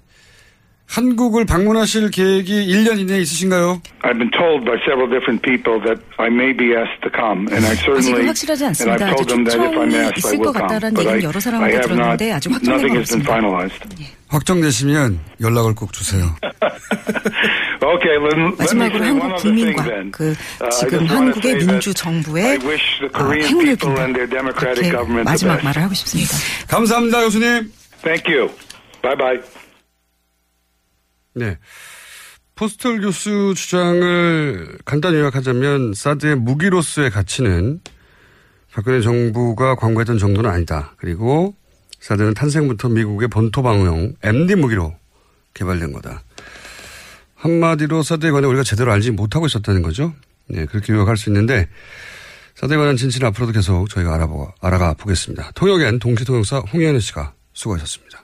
한국을 0.87 1.45
방문하실 1.47 2.11
계획이 2.11 2.67
1년 2.67 2.99
이내에 3.01 3.19
있으신가요? 3.21 3.81
I've 4.03 4.19
been 4.19 4.31
told 4.31 4.65
by 4.65 4.77
several 4.85 5.09
different 5.11 5.43
people 5.43 5.81
that 5.83 5.99
I 6.19 6.29
may 6.29 6.55
be 6.55 6.77
asked 6.77 7.01
to 7.03 7.11
come, 7.11 7.49
and 7.51 7.65
I 7.67 7.73
아직은 7.73 7.95
certainly 8.03 8.27
확실하지 8.29 8.65
and 8.65 8.71
않습니다. 8.79 9.07
I've 9.07 9.15
아직 9.15 9.27
told 9.27 9.29
them 9.33 9.45
that 9.45 9.59
if 9.59 9.75
I'm 9.75 9.91
초청이 9.91 9.97
asked, 10.05 10.15
I 10.15 10.19
있을 10.21 10.31
will 10.39 10.45
것 10.45 10.53
come. 10.55 10.69
같다라는 10.69 10.95
얘기는 11.01 11.23
여러 11.25 11.41
사람한테 11.41 11.75
have 11.75 11.91
not. 11.91 11.97
들었는데 11.97 12.33
아직 12.33 12.53
확정된 12.53 12.75
Nothing 12.75 12.95
건 12.95 12.99
has 13.01 13.11
been 13.11 13.23
없습니다. 13.25 13.33
finalized. 13.35 13.83
확정되시면 14.29 15.21
연락을 15.41 15.75
꼭 15.75 15.93
주세요. 15.93 16.25
Okay, 17.85 18.17
me 18.17 18.57
마지막으로 18.57 19.05
한국 19.05 19.37
국민과 19.37 19.85
then. 19.85 20.11
그 20.11 20.25
Uh, 20.25 20.65
I 20.65 20.71
지금 20.71 21.07
한국의 21.07 21.57
민주 21.59 21.93
정부의 21.93 22.45
I 22.45 22.59
wish 22.65 22.99
the 22.99 23.11
어, 23.13 23.19
Korean 23.19 23.49
행운을 23.49 23.77
people 23.77 24.01
and 24.01 24.15
their 24.15 24.29
빈다. 24.29 24.41
democratic 24.41 24.89
이렇게 24.89 24.97
government 24.97 25.25
the 25.29 25.33
마지막. 25.33 25.63
말을 25.65 25.83
하고 25.83 25.95
싶습니다. 25.95 26.33
감사합니다, 26.69 27.21
교수님. 27.23 27.73
Thank 28.03 28.25
you. 28.35 28.49
Bye 29.03 29.17
bye. 29.17 29.41
네. 31.35 31.59
포스털 32.55 33.01
교수 33.01 33.53
주장을 33.57 34.79
간단히 34.85 35.17
요약하자면 35.19 35.95
사드의 35.95 36.37
무기로서의 36.37 37.11
가치는 37.11 37.81
박근혜 38.73 39.01
정부가 39.01 39.75
광고했던 39.75 40.19
정도는 40.19 40.49
아니다. 40.49 40.95
그리고 40.97 41.55
사드는 42.01 42.35
탄생부터 42.35 42.89
미국의 42.91 43.29
본토 43.29 43.63
방어용 43.63 44.15
MD 44.23 44.55
무기로 44.55 44.95
개발된 45.55 45.93
거다. 45.93 46.23
한마디로 47.45 48.03
사드에 48.03 48.31
관해 48.31 48.49
우리가 48.49 48.65
제대로 48.65 48.91
알지 48.93 49.11
못하고 49.11 49.45
있었다는 49.47 49.83
거죠. 49.83 50.15
네, 50.49 50.65
그렇게 50.65 50.95
요약할 50.95 51.19
수 51.19 51.29
있는데 51.29 51.69
사드에 52.55 52.77
관한 52.77 52.97
진실은 52.97 53.29
앞으로도 53.29 53.53
계속 53.53 53.89
저희가 53.91 54.15
알아보, 54.15 54.51
알아가 54.61 54.95
보겠습니다. 54.95 55.51
통역엔 55.55 55.99
동시통역사 55.99 56.61
홍현우 56.73 57.01
씨가 57.01 57.35
수고하셨습니다. 57.53 58.24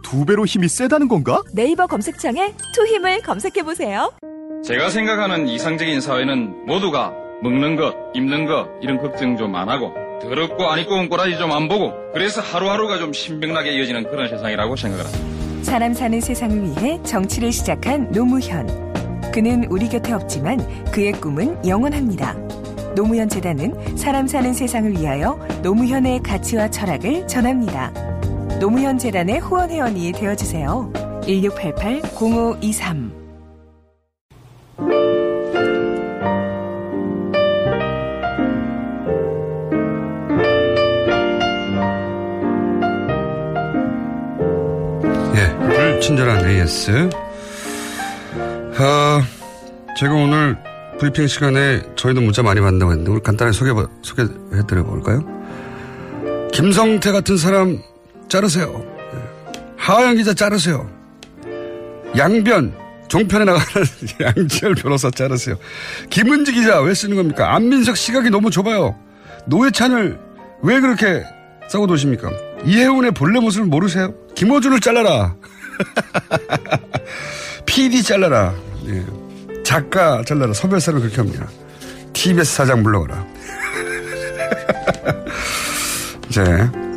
두 0.11 0.25
배로 0.25 0.45
힘이 0.45 0.67
세다는 0.67 1.07
건가? 1.07 1.41
네이버 1.53 1.87
검색창에 1.87 2.53
투 2.73 2.85
힘을 2.85 3.21
검색해 3.21 3.63
보세요. 3.63 4.11
제가 4.61 4.89
생각하는 4.89 5.47
이상적인 5.47 6.01
사회는 6.01 6.65
모두가 6.65 7.13
먹는 7.41 7.77
것, 7.77 7.95
입는 8.13 8.45
것 8.45 8.67
이런 8.81 8.97
걱정 8.97 9.37
좀 9.37 9.55
안 9.55 9.69
하고 9.69 9.93
더럽고 10.21 10.65
아니꼬운 10.69 11.07
꼬라지 11.07 11.37
좀 11.37 11.51
안 11.53 11.69
보고 11.69 11.93
그래서 12.13 12.41
하루하루가 12.41 12.97
좀 12.97 13.13
신명나게 13.13 13.71
이어지는 13.71 14.03
그런 14.03 14.27
세상이라고 14.27 14.75
생각을 14.75 15.05
합니다. 15.05 15.63
사람 15.63 15.93
사는 15.93 16.19
세상을 16.19 16.61
위해 16.61 16.99
정치를 17.03 17.53
시작한 17.53 18.11
노무현. 18.11 18.67
그는 19.31 19.63
우리 19.69 19.87
곁에 19.87 20.11
없지만 20.11 20.59
그의 20.91 21.13
꿈은 21.13 21.65
영원합니다. 21.65 22.33
노무현 22.95 23.29
재단은 23.29 23.95
사람 23.95 24.27
사는 24.27 24.51
세상을 24.53 24.91
위하여 24.99 25.39
노무현의 25.63 26.19
가치와 26.21 26.69
철학을 26.69 27.25
전합니다. 27.29 27.93
노무현 28.61 28.97
재단의 28.99 29.39
후원 29.39 29.71
회원이 29.71 30.11
되어 30.11 30.35
주세요. 30.35 30.93
1688-0523 31.23 33.11
예, 45.35 45.57
불친절한 45.57 46.47
AS. 46.47 47.09
아, 48.77 49.23
제가 49.97 50.13
오늘 50.13 50.55
브리핑 50.99 51.25
시간에 51.25 51.81
저희도 51.95 52.21
문자 52.21 52.43
많이 52.43 52.61
받는다고 52.61 52.91
했는데, 52.91 53.11
우리 53.11 53.21
간단히 53.21 53.53
소개, 53.53 53.71
소개해드려 54.03 54.83
볼까요? 54.83 55.25
김성태 56.53 57.11
같은 57.11 57.37
사람 57.37 57.81
자르세요. 58.31 58.85
예. 59.13 59.61
하영 59.75 60.15
기자 60.15 60.33
자르세요. 60.33 60.89
양변, 62.15 62.73
종편에 63.09 63.43
나가는 63.43 63.87
양지열 64.21 64.75
변호사 64.75 65.11
자르세요. 65.11 65.57
김은지 66.09 66.53
기자 66.53 66.79
왜 66.79 66.93
쓰는 66.93 67.17
겁니까? 67.17 67.53
안민석 67.53 67.97
시각이 67.97 68.29
너무 68.29 68.49
좁아요. 68.49 68.97
노회찬을 69.47 70.17
왜 70.63 70.79
그렇게 70.79 71.25
싸고 71.67 71.87
도십니까? 71.87 72.31
이혜훈의 72.63 73.11
본래 73.11 73.41
모습을 73.41 73.67
모르세요? 73.67 74.13
김호준을 74.35 74.79
잘라라. 74.79 75.35
PD 77.65 78.01
잘라라. 78.01 78.55
예. 78.87 79.05
작가 79.65 80.23
잘라라. 80.23 80.53
서별사를 80.53 81.01
그렇게 81.01 81.17
합니다. 81.17 81.49
TBS 82.13 82.55
사장 82.55 82.81
물러가라. 82.81 83.27
이제 86.29 86.41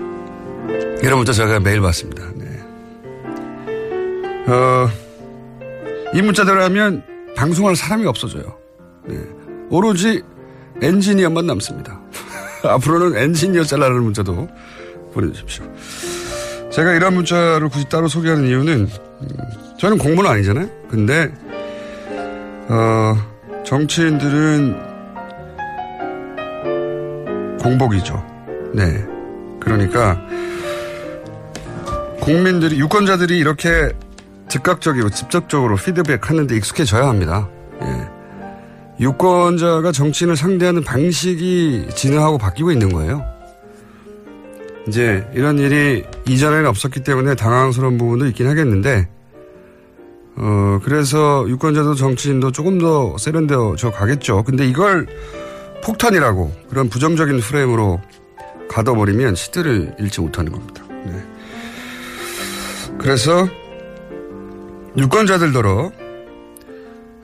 이런 1.04 1.18
문자 1.18 1.32
제가 1.34 1.60
매일 1.60 1.82
받습니다. 1.82 2.24
네. 2.34 2.46
어, 4.50 4.88
이 6.14 6.22
문자대로 6.22 6.62
하면 6.64 7.04
방송할 7.36 7.76
사람이 7.76 8.06
없어져요. 8.06 8.56
네. 9.06 9.18
오로지 9.68 10.22
엔지니어만 10.80 11.46
남습니다. 11.46 12.00
앞으로는 12.64 13.18
엔지니어 13.18 13.64
잘라라는 13.64 14.02
문자도 14.02 14.48
보내주십시오. 15.12 15.70
제가 16.72 16.94
이런 16.94 17.12
문자를 17.12 17.68
굳이 17.68 17.86
따로 17.86 18.08
소개하는 18.08 18.46
이유는 18.46 18.88
음, 19.20 19.28
저는 19.78 19.98
공무원 19.98 20.32
아니잖아요. 20.32 20.70
근데 20.88 21.30
어, 22.68 23.14
정치인들은 23.62 24.94
공복이죠. 27.60 28.24
네. 28.72 29.04
그러니까 29.60 30.18
국민들이 32.24 32.78
유권자들이 32.80 33.37
이렇게 33.37 33.92
즉각적이고 34.48 35.10
직접적으로 35.10 35.76
피드백 35.76 36.30
하는데 36.30 36.56
익숙해져야 36.56 37.06
합니다. 37.06 37.50
예. 37.82 38.08
유권자가 38.98 39.92
정치인을 39.92 40.37
상대하는 40.37 40.82
방식이 40.82 41.88
진화하고 41.94 42.38
바뀌고 42.38 42.70
있는 42.70 42.92
거예요. 42.92 43.22
이제 44.88 45.26
이런 45.34 45.58
일이 45.58 46.04
이전에는 46.26 46.66
없었기 46.66 47.00
때문에 47.00 47.34
당황스러운 47.34 47.98
부분도 47.98 48.26
있긴 48.26 48.46
하겠는데, 48.46 49.08
어, 50.37 50.80
그래서 50.82 51.44
유권자도 51.48 51.94
정치인도 51.94 52.52
조금 52.52 52.78
더 52.78 53.18
세련되어져 53.18 53.90
가겠죠. 53.90 54.44
근데 54.44 54.66
이걸 54.66 55.06
폭탄이라고 55.82 56.52
그런 56.70 56.88
부정적인 56.88 57.40
프레임으로 57.40 58.00
가둬버리면 58.70 59.34
시대를 59.34 59.96
잃지 59.98 60.20
못하는 60.22 60.52
겁니다. 60.52 60.84
네. 61.04 61.33
그래서 63.04 63.46
유권자들더러 64.96 65.92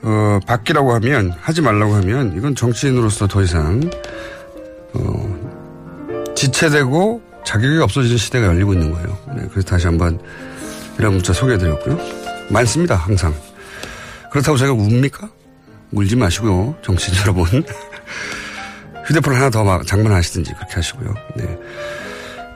어, 0.03 0.39
바뀌라고 0.47 0.93
하면 0.93 1.33
하지 1.41 1.63
말라고 1.63 1.95
하면 1.95 2.37
이건 2.37 2.55
정치인으로서 2.55 3.27
더 3.27 3.43
이상 3.43 3.81
어, 4.93 6.35
지체되고 6.37 7.23
자격이 7.47 7.79
없어지는 7.79 8.19
시대가 8.19 8.49
열리고 8.49 8.75
있는 8.75 8.93
거예요. 8.93 9.19
네, 9.35 9.49
그래서 9.51 9.69
다시 9.69 9.87
한번 9.87 10.21
이런 10.99 11.15
문자 11.15 11.33
소개해드렸고요. 11.33 11.99
많습니다, 12.51 12.97
항상. 12.97 13.35
그렇다고 14.31 14.59
제가 14.59 14.75
웁니까? 14.75 15.31
울지 15.93 16.15
마시고요, 16.15 16.77
정치인 16.83 17.17
여러분. 17.25 17.47
휴대폰 19.07 19.35
하나 19.35 19.49
더 19.49 19.83
장만하시든지 19.83 20.53
그렇게 20.53 20.75
하시고요. 20.75 21.15
네. 21.37 21.59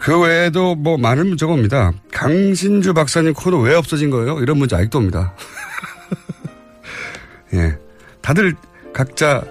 그 0.04 0.20
외에도 0.20 0.74
뭐 0.74 0.98
많은 0.98 1.28
문자가 1.28 1.54
옵니다. 1.54 1.90
강신주 2.12 2.92
박사님 2.92 3.32
코너 3.32 3.56
왜 3.60 3.74
없어진 3.74 4.10
거예요? 4.10 4.38
이런 4.40 4.58
문자 4.58 4.76
아직도 4.76 4.98
옵니다. 4.98 5.34
예. 7.54 7.78
다들 8.20 8.54
각자 8.92 9.42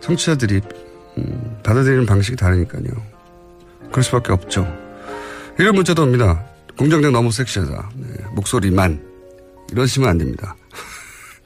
청취자들이 0.00 0.60
음, 1.18 1.58
받아들이는 1.64 2.06
방식이 2.06 2.36
다르니까요. 2.36 2.84
그럴 3.90 4.04
수밖에 4.04 4.32
없죠. 4.32 4.64
이런 5.58 5.74
문자도 5.74 6.04
옵니다. 6.04 6.44
공정장 6.78 7.10
너무 7.10 7.32
섹시하다. 7.32 7.90
네, 7.96 8.24
목소리만 8.30 9.04
이러시면 9.72 10.08
안 10.08 10.18
됩니다. 10.18 10.54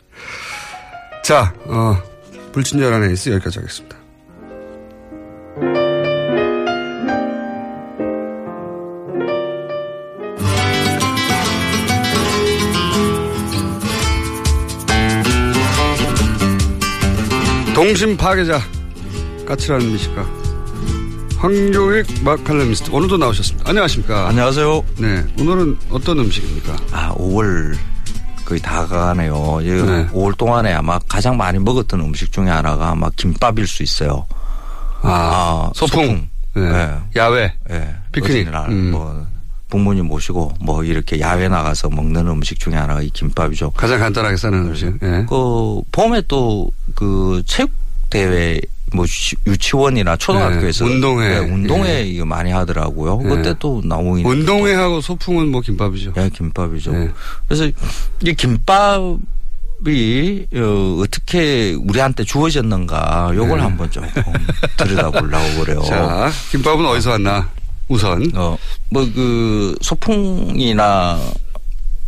자, 1.24 1.54
어, 1.64 1.96
불친절한 2.52 3.08
에이스 3.08 3.30
여기까지 3.30 3.60
하겠습니다. 3.60 3.99
동심 17.80 18.14
파괴자 18.14 18.60
까칠한 19.46 19.80
미식가 19.80 20.26
황교익 21.38 22.22
마칼레미스트 22.22 22.90
오늘도 22.90 23.16
나오셨습니다. 23.16 23.70
안녕하십니까? 23.70 24.28
안녕하세요. 24.28 24.84
네, 24.98 25.24
오늘은 25.38 25.78
어떤 25.88 26.18
음식입니까? 26.18 26.76
아, 26.92 27.14
5월 27.14 27.74
거의 28.44 28.60
다 28.60 28.86
가네요. 28.86 29.60
네. 29.62 30.06
5월 30.08 30.36
동안에 30.36 30.74
아마 30.74 30.98
가장 31.08 31.38
많이 31.38 31.58
먹었던 31.58 31.98
음식 32.00 32.30
중에 32.32 32.50
하나가 32.50 32.90
아마 32.90 33.08
김밥일 33.16 33.66
수 33.66 33.82
있어요. 33.82 34.26
아, 35.00 35.08
아 35.10 35.70
소풍. 35.74 36.04
소풍. 36.04 36.28
네. 36.56 36.72
네. 36.72 36.98
야외. 37.16 37.54
네. 37.66 37.96
피크닉. 38.12 38.50
날 38.50 38.68
음. 38.68 38.90
뭐 38.90 39.26
부모님 39.70 40.06
모시고 40.06 40.52
뭐 40.61 40.85
이렇게 40.85 41.20
야외 41.20 41.48
나가서 41.48 41.88
먹는 41.90 42.26
음식 42.26 42.59
중에 42.61 42.74
하나가 42.74 43.00
이 43.00 43.09
김밥이죠. 43.11 43.70
가장 43.70 43.98
간단하게 44.00 44.37
싸는 44.37 44.59
음식. 44.59 44.98
네. 45.00 45.24
그 45.28 45.80
봄에 45.92 46.22
또 46.28 46.70
그 46.94 47.42
체육 47.46 47.70
대회 48.09 48.61
뭐 48.92 49.06
유치원이나 49.46 50.16
초등학교에서 50.16 50.85
네, 50.85 50.92
운동회 50.94 51.28
네, 51.28 51.38
운동회 51.38 51.90
예. 51.90 52.02
이거 52.02 52.24
많이 52.24 52.50
하더라고요. 52.50 53.18
그때 53.18 53.54
또 53.59 53.80
나오는 53.85 54.24
운동회하고 54.24 55.00
소풍은 55.00 55.48
뭐 55.48 55.61
김밥이죠. 55.61 56.12
네, 56.14 56.28
김밥이죠. 56.30 56.92
네. 56.92 57.09
그래서 57.46 57.66
이 58.20 58.35
김밥이 58.35 59.18
어, 60.56 60.98
어떻게 61.00 61.74
우리한테 61.80 62.24
주어졌는가 62.24 63.30
요걸 63.35 63.59
네. 63.59 63.62
한번 63.62 63.90
조금 63.90 64.09
들여다보려고 64.76 65.61
그래요. 65.61 65.83
자, 65.87 66.30
김밥은 66.50 66.85
어디서 66.85 67.11
왔나? 67.12 67.48
우선 67.90 68.31
어, 68.37 68.57
뭐그 68.90 69.76
소풍이나 69.83 71.18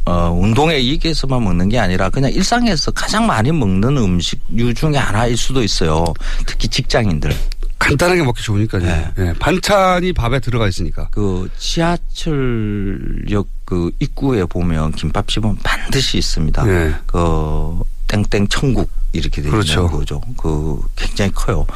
어, 0.05 0.31
운동에 0.31 0.79
이익에서만 0.79 1.42
먹는 1.45 1.68
게 1.68 1.79
아니라 1.79 2.09
그냥 2.09 2.31
일상에서 2.33 2.92
가장 2.92 3.27
많이 3.27 3.53
먹는 3.53 3.97
음식류 3.97 4.75
중에 4.75 4.97
하나일 4.97 5.37
수도 5.37 5.62
있어요. 5.62 6.05
특히 6.47 6.68
직장인들. 6.68 7.33
간단하게 7.79 8.23
먹기 8.23 8.42
좋으니까요. 8.42 8.83
네. 8.83 9.11
네. 9.16 9.33
반찬이 9.35 10.12
밥에 10.12 10.38
들어가 10.38 10.68
있으니까. 10.68 11.09
그 11.11 11.49
지하철역 11.59 13.49
그 13.64 13.90
입구에 13.99 14.45
보면 14.45 14.92
김밥집은 14.92 15.57
반드시 15.64 16.18
있습니다. 16.18 16.64
네. 16.64 16.95
그 17.07 17.81
땡땡 18.07 18.47
천국 18.49 18.88
이렇게 19.12 19.42
되어 19.42 19.51
그렇죠. 19.51 19.88
거죠. 19.88 20.20
그 20.37 20.81
굉장히 20.96 21.31
커요. 21.33 21.66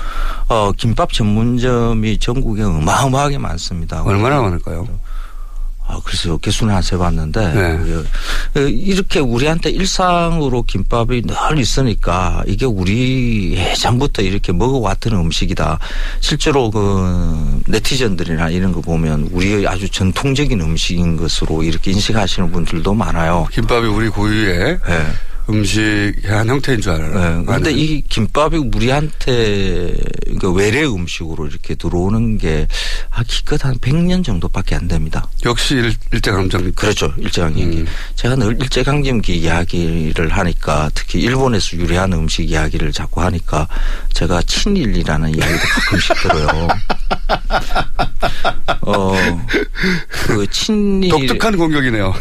어, 0.48 0.72
김밥 0.76 1.12
전문점이 1.12 2.18
전국에 2.18 2.62
어마어마하게 2.62 3.38
많습니다. 3.38 4.02
얼마나 4.02 4.40
많을까요? 4.40 4.86
아, 5.88 6.00
그래서 6.04 6.36
개수는 6.38 6.74
안 6.74 6.82
세봤는데 6.82 7.52
네. 7.52 8.60
어, 8.60 8.60
이렇게 8.60 9.20
우리한테 9.20 9.70
일상으로 9.70 10.62
김밥이 10.62 11.22
늘 11.22 11.58
있으니까 11.58 12.42
이게 12.46 12.66
우리 12.66 13.54
예전부터 13.56 14.22
이렇게 14.22 14.52
먹어왔던 14.52 15.12
음식이다. 15.12 15.78
실제로 16.20 16.70
그 16.70 17.60
네티즌들이나 17.68 18.50
이런 18.50 18.72
거 18.72 18.80
보면 18.80 19.28
우리의 19.30 19.68
아주 19.68 19.88
전통적인 19.88 20.60
음식인 20.60 21.16
것으로 21.16 21.62
이렇게 21.62 21.92
인식하시는 21.92 22.50
분들도 22.50 22.92
많아요. 22.92 23.46
김밥이 23.52 23.86
우리 23.86 24.08
고유의 24.08 24.78
네. 24.84 25.06
음식의 25.48 26.14
한 26.24 26.48
형태인 26.48 26.80
줄 26.80 26.92
알아요. 26.92 27.38
네. 27.38 27.44
그런데 27.46 27.72
이 27.72 28.02
김밥이 28.02 28.56
우리한테 28.74 29.94
그 30.40 30.52
외래 30.52 30.84
음식으로 30.84 31.46
이렇게 31.46 31.74
들어오는 31.74 32.38
게 32.38 32.66
아, 33.10 33.22
기껏 33.26 33.64
한 33.64 33.74
100년 33.78 34.24
정도밖에 34.24 34.74
안 34.74 34.88
됩니다. 34.88 35.28
역시 35.44 35.74
일, 35.76 35.94
일제강점기. 36.12 36.72
그렇죠. 36.72 37.12
일제강점기. 37.18 37.84
제가 38.16 38.34
늘 38.36 38.56
일제강점기 38.60 39.36
이야기를 39.38 40.28
하니까 40.30 40.90
특히 40.94 41.20
일본에서 41.20 41.76
유래한 41.76 42.12
음식 42.12 42.50
이야기를 42.50 42.92
자꾸 42.92 43.22
하니까 43.22 43.68
제가 44.14 44.42
친일이라는 44.42 45.28
이야기도 45.34 45.58
가끔씩 45.58 46.16
들어요. 46.22 46.68
어, 48.82 49.14
그 50.26 50.46
친일. 50.50 51.10
독특한 51.10 51.56
공격이네요. 51.56 52.14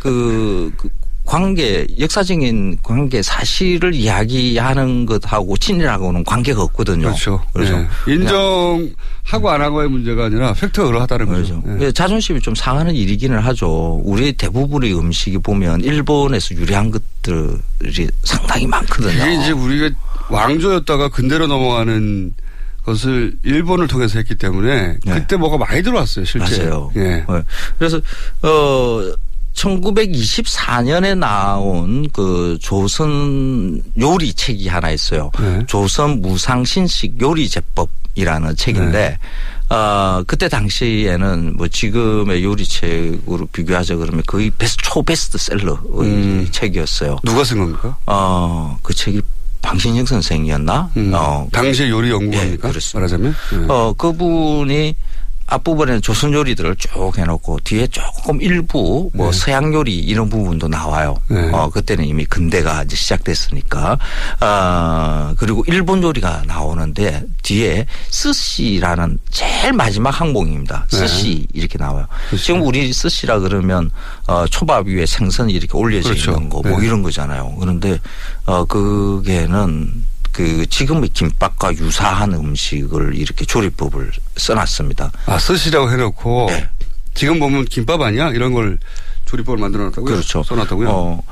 그, 0.00 0.72
그 0.76 0.88
관계, 1.28 1.86
역사적인 2.00 2.78
관계 2.82 3.20
사실을 3.20 3.94
이야기하는 3.94 5.04
것하고 5.04 5.58
친일하고는 5.58 6.24
관계가 6.24 6.62
없거든요. 6.62 7.08
그렇죠. 7.08 7.42
그래서 7.52 7.76
네. 7.76 7.86
인정하고 8.14 9.50
안 9.50 9.60
하고의 9.60 9.90
문제가 9.90 10.24
아니라 10.24 10.54
팩트가 10.54 10.86
그러하다는 10.86 11.26
거죠. 11.26 11.62
네. 11.66 11.76
예, 11.82 11.92
자존심이 11.92 12.40
좀 12.40 12.54
상하는 12.54 12.94
일이기는 12.94 13.38
하죠. 13.40 14.00
우리 14.04 14.32
대부분의 14.32 14.98
음식이 14.98 15.36
보면 15.38 15.82
일본에서 15.82 16.54
유래한 16.54 16.90
것들이 16.90 18.08
상당히 18.24 18.66
많거든요. 18.66 19.12
이게 19.12 19.34
이제 19.34 19.50
우리가 19.50 19.94
왕조였다가 20.30 21.10
근대로 21.10 21.46
넘어가는 21.46 22.32
것을 22.86 23.34
일본을 23.42 23.86
통해서 23.86 24.18
했기 24.18 24.34
때문에 24.34 24.96
그때 25.04 25.36
뭐가 25.36 25.58
많이 25.58 25.82
들어왔어요, 25.82 26.24
실제. 26.24 26.64
맞아요. 26.64 26.90
예. 26.96 27.00
네. 27.00 27.24
그래서 27.78 28.00
어 28.40 29.12
1924년에 29.58 31.18
나온 31.18 32.08
그 32.12 32.56
조선 32.60 33.82
요리 33.98 34.32
책이 34.32 34.68
하나 34.68 34.90
있어요. 34.90 35.30
네. 35.40 35.64
조선 35.66 36.22
무상신식 36.22 37.20
요리 37.20 37.48
제법이라는 37.48 38.56
책인데 38.56 39.18
네. 39.18 39.18
어 39.74 40.22
그때 40.26 40.48
당시에는 40.48 41.56
뭐 41.56 41.68
지금의 41.68 42.42
요리책으로 42.44 43.46
비교하자 43.52 43.96
그러면 43.96 44.22
거의 44.26 44.50
베스트 44.50 44.82
초베스트셀러의 44.84 45.78
음. 46.00 46.48
책이었어요. 46.50 47.18
누가 47.24 47.44
쓴 47.44 47.58
겁니까? 47.58 47.96
어그 48.06 48.94
책이 48.94 49.20
방신영 49.60 50.06
선생이었나? 50.06 50.90
음. 50.96 51.12
어 51.14 51.46
당시의 51.52 51.90
요리 51.90 52.10
연구가입니까? 52.10 52.68
예, 52.68 52.70
그렇습니다. 52.72 52.98
말하자면. 52.98 53.34
예. 53.54 53.66
어, 53.68 53.92
그분이 53.98 54.94
앞부분에는 55.48 56.02
조선 56.02 56.32
요리들을 56.32 56.76
쭉 56.76 57.16
해놓고 57.16 57.60
뒤에 57.64 57.86
조금 57.88 58.40
일부 58.42 59.10
뭐 59.14 59.30
네. 59.30 59.38
서양 59.38 59.72
요리 59.72 59.96
이런 59.98 60.28
부분도 60.28 60.68
나와요. 60.68 61.16
네. 61.28 61.50
어, 61.52 61.70
그때는 61.70 62.04
이미 62.04 62.24
근대가 62.26 62.82
이제 62.82 62.94
시작됐으니까. 62.96 63.98
아, 64.40 65.34
그리고 65.38 65.64
일본 65.66 66.02
요리가 66.02 66.42
나오는데 66.46 67.24
뒤에 67.42 67.86
스시라는 68.10 69.18
제일 69.30 69.72
마지막 69.72 70.10
항목입니다. 70.10 70.86
네. 70.90 70.96
스시 70.96 71.46
이렇게 71.52 71.78
나와요. 71.78 72.06
지금 72.36 72.62
우리 72.62 72.92
스시라 72.92 73.38
그러면 73.40 73.90
어, 74.26 74.46
초밥 74.46 74.86
위에 74.86 75.06
생선이 75.06 75.52
이렇게 75.52 75.76
올려져 75.76 76.10
그렇죠. 76.10 76.32
있는 76.32 76.48
거뭐 76.50 76.78
네. 76.78 76.86
이런 76.86 77.02
거잖아요. 77.02 77.56
그런데 77.58 77.98
어, 78.44 78.64
그게는 78.66 80.04
그 80.38 80.64
지금의 80.66 81.08
김밥과 81.08 81.74
유사한 81.74 82.32
음식을 82.32 83.16
이렇게 83.16 83.44
조리법을 83.44 84.12
써놨습니다. 84.36 85.10
아, 85.26 85.36
스시라고 85.36 85.90
해놓고 85.90 86.46
네. 86.50 86.68
지금 87.12 87.40
보면 87.40 87.64
김밥 87.64 88.00
아니야? 88.00 88.28
이런 88.28 88.52
걸 88.52 88.78
조리법을 89.24 89.58
만들어 89.58 89.82
놨다고요? 89.86 90.04
그렇죠. 90.04 90.44
써놨다고요? 90.44 90.88
어, 90.88 91.22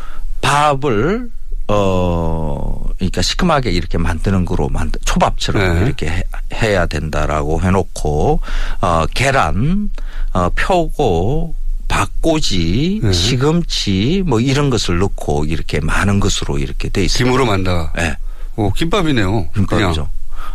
밥을 0.40 1.30
어 1.68 2.84
그러니까 2.96 3.22
시큼하게 3.22 3.70
이렇게 3.70 3.96
만드는 3.96 4.44
거로 4.44 4.68
만드 4.68 4.98
초밥처럼 5.04 5.76
네. 5.76 5.86
이렇게 5.86 6.08
해, 6.08 6.22
해야 6.54 6.86
된다라고 6.86 7.62
해놓고 7.62 8.40
어 8.80 9.06
계란, 9.14 9.90
어 10.32 10.50
표고, 10.50 11.54
박꼬지, 11.86 13.02
네. 13.04 13.12
시금치 13.12 14.24
뭐 14.26 14.40
이런 14.40 14.68
것을 14.68 14.98
넣고 14.98 15.44
이렇게 15.44 15.78
많은 15.78 16.18
것으로 16.18 16.58
이렇게 16.58 16.88
돼 16.88 17.04
있습니다. 17.04 17.24
김으로 17.24 17.46
만다. 17.46 17.92
네. 17.94 18.16
오, 18.56 18.70
김밥이네요. 18.72 19.48
그냥. 19.52 19.66
김밥이죠. 19.92 20.08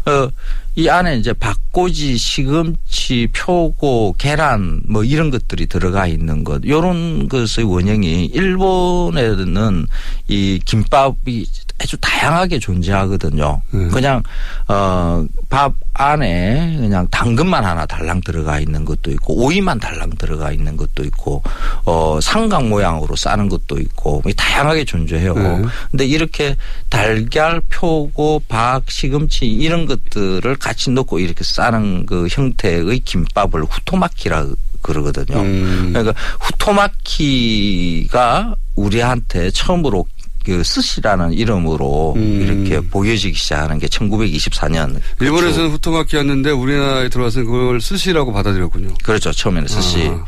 어, 0.05 0.29
이 0.75 0.87
안에 0.87 1.17
이제 1.17 1.33
박꼬지, 1.33 2.17
시금치, 2.17 3.27
표고, 3.33 4.15
계란 4.17 4.81
뭐 4.87 5.03
이런 5.03 5.29
것들이 5.29 5.67
들어가 5.67 6.07
있는 6.07 6.43
것. 6.43 6.65
요런 6.65 7.27
것의 7.27 7.65
원형이 7.65 8.25
일본에는 8.27 9.87
이 10.27 10.59
김밥이 10.63 11.45
아주 11.81 11.97
다양하게 11.97 12.59
존재하거든요. 12.59 13.61
네. 13.71 13.87
그냥 13.87 14.21
어, 14.67 15.25
밥 15.49 15.73
안에 15.93 16.77
그냥 16.79 17.07
당근만 17.11 17.65
하나 17.65 17.85
달랑 17.85 18.21
들어가 18.21 18.59
있는 18.59 18.85
것도 18.85 19.11
있고 19.11 19.43
오이만 19.43 19.79
달랑 19.79 20.11
들어가 20.11 20.51
있는 20.51 20.77
것도 20.77 21.03
있고 21.03 21.43
어, 21.85 22.19
삼각 22.21 22.67
모양으로 22.67 23.15
싸는 23.15 23.49
것도 23.49 23.79
있고 23.79 24.21
뭐 24.23 24.31
다양하게 24.33 24.85
존재해요. 24.85 25.33
네. 25.33 25.61
근데 25.89 26.05
이렇게 26.05 26.55
달걀, 26.89 27.61
표고, 27.69 28.43
박, 28.47 28.89
시금치 28.89 29.45
이런 29.47 29.85
것들을 29.85 30.55
같이 30.61 30.91
넣고 30.91 31.19
이렇게 31.19 31.43
싸는 31.43 32.05
그 32.05 32.27
형태의 32.29 32.99
김밥을 32.99 33.63
후토마키라 33.63 34.45
그러거든요. 34.81 35.39
음. 35.39 35.89
그러니까 35.91 36.13
후토마키가 36.39 38.55
우리한테 38.75 39.51
처음으로 39.51 40.05
그 40.45 40.63
스시라는 40.63 41.33
이름으로 41.33 42.13
음. 42.15 42.41
이렇게 42.41 42.81
보여지기 42.81 43.37
시작하는 43.37 43.77
게 43.77 43.87
1924년. 43.87 44.99
일본에서는 45.19 45.71
후토마키였는데 45.71 46.51
우리나라에 46.51 47.09
들어와서 47.09 47.43
그걸 47.43 47.79
스시라고 47.79 48.33
받아들였군요. 48.33 48.95
그렇죠. 49.03 49.31
처음에는 49.31 49.67
스시. 49.67 50.07
아. 50.07 50.25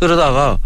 그러다가 0.00 0.58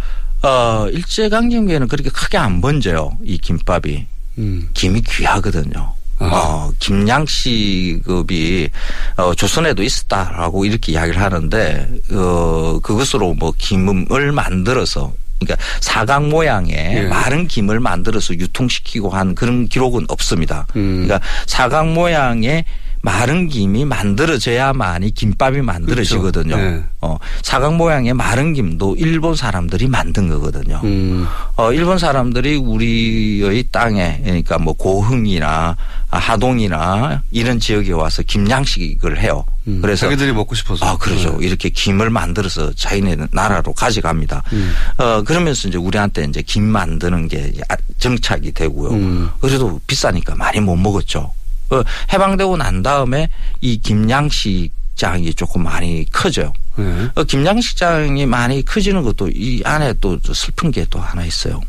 어 0.43 0.87
일제강점기에는 0.91 1.89
그렇게 1.89 2.11
크게 2.11 2.39
안 2.39 2.61
번져요. 2.61 3.19
이 3.25 3.39
김밥이. 3.39 4.07
음. 4.39 4.69
김이 4.73 5.03
귀하거든요. 5.03 5.98
어, 6.21 6.71
김양식급이 6.79 8.69
어, 9.17 9.35
조선에도 9.35 9.83
있었다라고 9.83 10.65
이렇게 10.65 10.93
이야기를 10.93 11.21
하는데 11.21 11.89
어, 12.13 12.81
그것으로 12.83 13.35
뭐 13.35 13.53
김을 13.57 14.33
만들어서 14.33 15.13
그러니까 15.39 15.65
사각 15.81 16.27
모양의 16.27 16.75
예. 16.75 17.03
마른 17.03 17.47
김을 17.47 17.79
만들어서 17.81 18.35
유통시키고 18.35 19.11
한 19.11 19.35
그런 19.35 19.69
기록은 19.69 20.07
없습니다. 20.09 20.67
음. 20.77 21.05
그러니까 21.07 21.21
사각 21.47 21.89
모양의 21.89 22.65
마른 23.03 23.49
김이 23.49 23.85
만들어져야만이 23.85 25.13
김밥이 25.13 25.63
만들어지거든요. 25.63 26.57
그렇죠. 26.57 26.71
네. 26.77 26.85
어, 27.01 27.17
사각 27.43 27.75
모양의 27.77 28.15
마른 28.15 28.55
김도 28.55 28.97
일본 28.99 29.37
사람들이 29.37 29.87
만든 29.89 30.29
거거든요. 30.29 30.81
음. 30.85 31.27
어, 31.57 31.73
일본 31.73 31.99
사람들이 31.99 32.57
우리의 32.57 33.65
땅에 33.71 34.21
그러니까 34.25 34.59
뭐 34.59 34.73
고흥이나 34.75 35.77
하동이나 36.11 37.23
이런 37.31 37.61
지역에 37.61 37.93
와서 37.93 38.23
김 38.27 38.49
양식을 38.49 39.21
해요. 39.21 39.45
음. 39.67 39.81
그래서 39.81 40.07
자기들이 40.07 40.33
먹고 40.33 40.55
싶어서. 40.55 40.85
아 40.87 40.97
그렇죠. 40.97 41.37
네. 41.39 41.47
이렇게 41.47 41.69
김을 41.69 42.11
만들어서 42.11 42.73
자기네 42.75 43.17
나라로 43.31 43.73
가져갑니다. 43.75 44.43
음. 44.53 44.73
어 44.97 45.23
그러면서 45.23 45.69
이제 45.69 45.79
우리한테 45.79 46.25
이제 46.25 46.43
김 46.43 46.65
만드는 46.65 47.29
게 47.29 47.53
아, 47.69 47.77
정착이 47.99 48.53
되고요. 48.53 48.91
음. 48.91 49.31
그래도 49.41 49.81
비싸니까 49.87 50.35
많이 50.35 50.61
못 50.61 50.77
먹었죠. 50.77 51.31
어, 51.71 51.83
해방되고 52.13 52.57
난 52.57 52.83
다음에 52.83 53.29
이 53.61 53.79
김양식장이 53.79 55.35
조금 55.35 55.65
많이 55.65 56.05
커져요. 56.11 56.53
네. 56.77 57.09
어, 57.15 57.25
김양식장이 57.25 58.27
많이 58.27 58.65
커지는 58.65 59.03
것도 59.03 59.29
이 59.35 59.63
안에 59.65 59.95
또 60.01 60.19
슬픈 60.33 60.71
게 60.71 60.87
또 60.91 60.99
하나 61.01 61.25
있어요. 61.25 61.61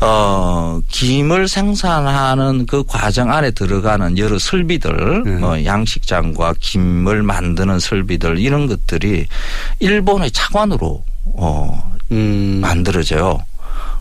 어, 0.00 0.80
김을 0.88 1.46
생산하는 1.48 2.66
그 2.66 2.82
과정 2.84 3.30
안에 3.32 3.52
들어가는 3.52 4.18
여러 4.18 4.38
설비들, 4.38 5.22
네. 5.24 5.30
뭐 5.36 5.64
양식장과 5.64 6.54
김을 6.60 7.22
만드는 7.22 7.78
설비들 7.78 8.38
이런 8.38 8.66
것들이 8.66 9.26
일본의 9.78 10.30
차관으로 10.32 11.04
어, 11.36 11.92
음. 12.12 12.58
만들어져요. 12.60 13.40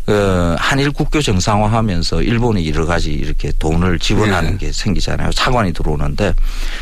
그 0.05 0.55
한일 0.59 0.91
국교 0.91 1.21
정상화하면서 1.21 2.23
일본이 2.23 2.69
여러 2.69 2.85
가지 2.85 3.11
이렇게 3.11 3.51
돈을 3.57 3.99
지원하는 3.99 4.53
예. 4.53 4.57
게 4.57 4.71
생기잖아요. 4.71 5.31
차관이 5.31 5.71
들어오는데 5.71 6.33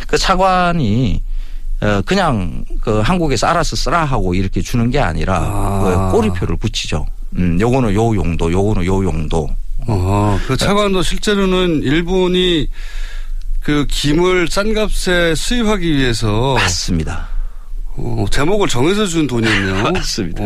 그 0.07 0.17
차관이 0.17 1.21
어 1.81 2.01
그냥 2.05 2.63
그 2.79 2.99
한국에서 2.99 3.47
알아서 3.47 3.75
쓰라 3.75 4.05
하고 4.05 4.33
이렇게 4.33 4.61
주는 4.61 4.89
게 4.89 4.99
아니라 4.99 5.81
그 5.83 6.11
꼬리표를 6.11 6.57
붙이죠. 6.57 7.05
음, 7.37 7.59
요거는 7.59 7.93
요 7.93 8.15
용도, 8.15 8.51
요거는 8.51 8.85
요 8.85 9.03
용도. 9.03 9.49
어, 9.87 10.39
그 10.47 10.57
차관도 10.57 11.01
실제로는 11.01 11.81
일본이 11.83 12.69
그 13.61 13.85
김을 13.89 14.47
싼 14.47 14.73
값에 14.73 15.35
수입하기 15.35 15.95
위해서 15.95 16.55
맞습니다. 16.55 17.27
어, 18.01 18.25
제목을 18.29 18.67
정해서 18.67 19.05
준 19.05 19.27
돈이었네요. 19.27 19.91
맞습니다. 19.93 20.43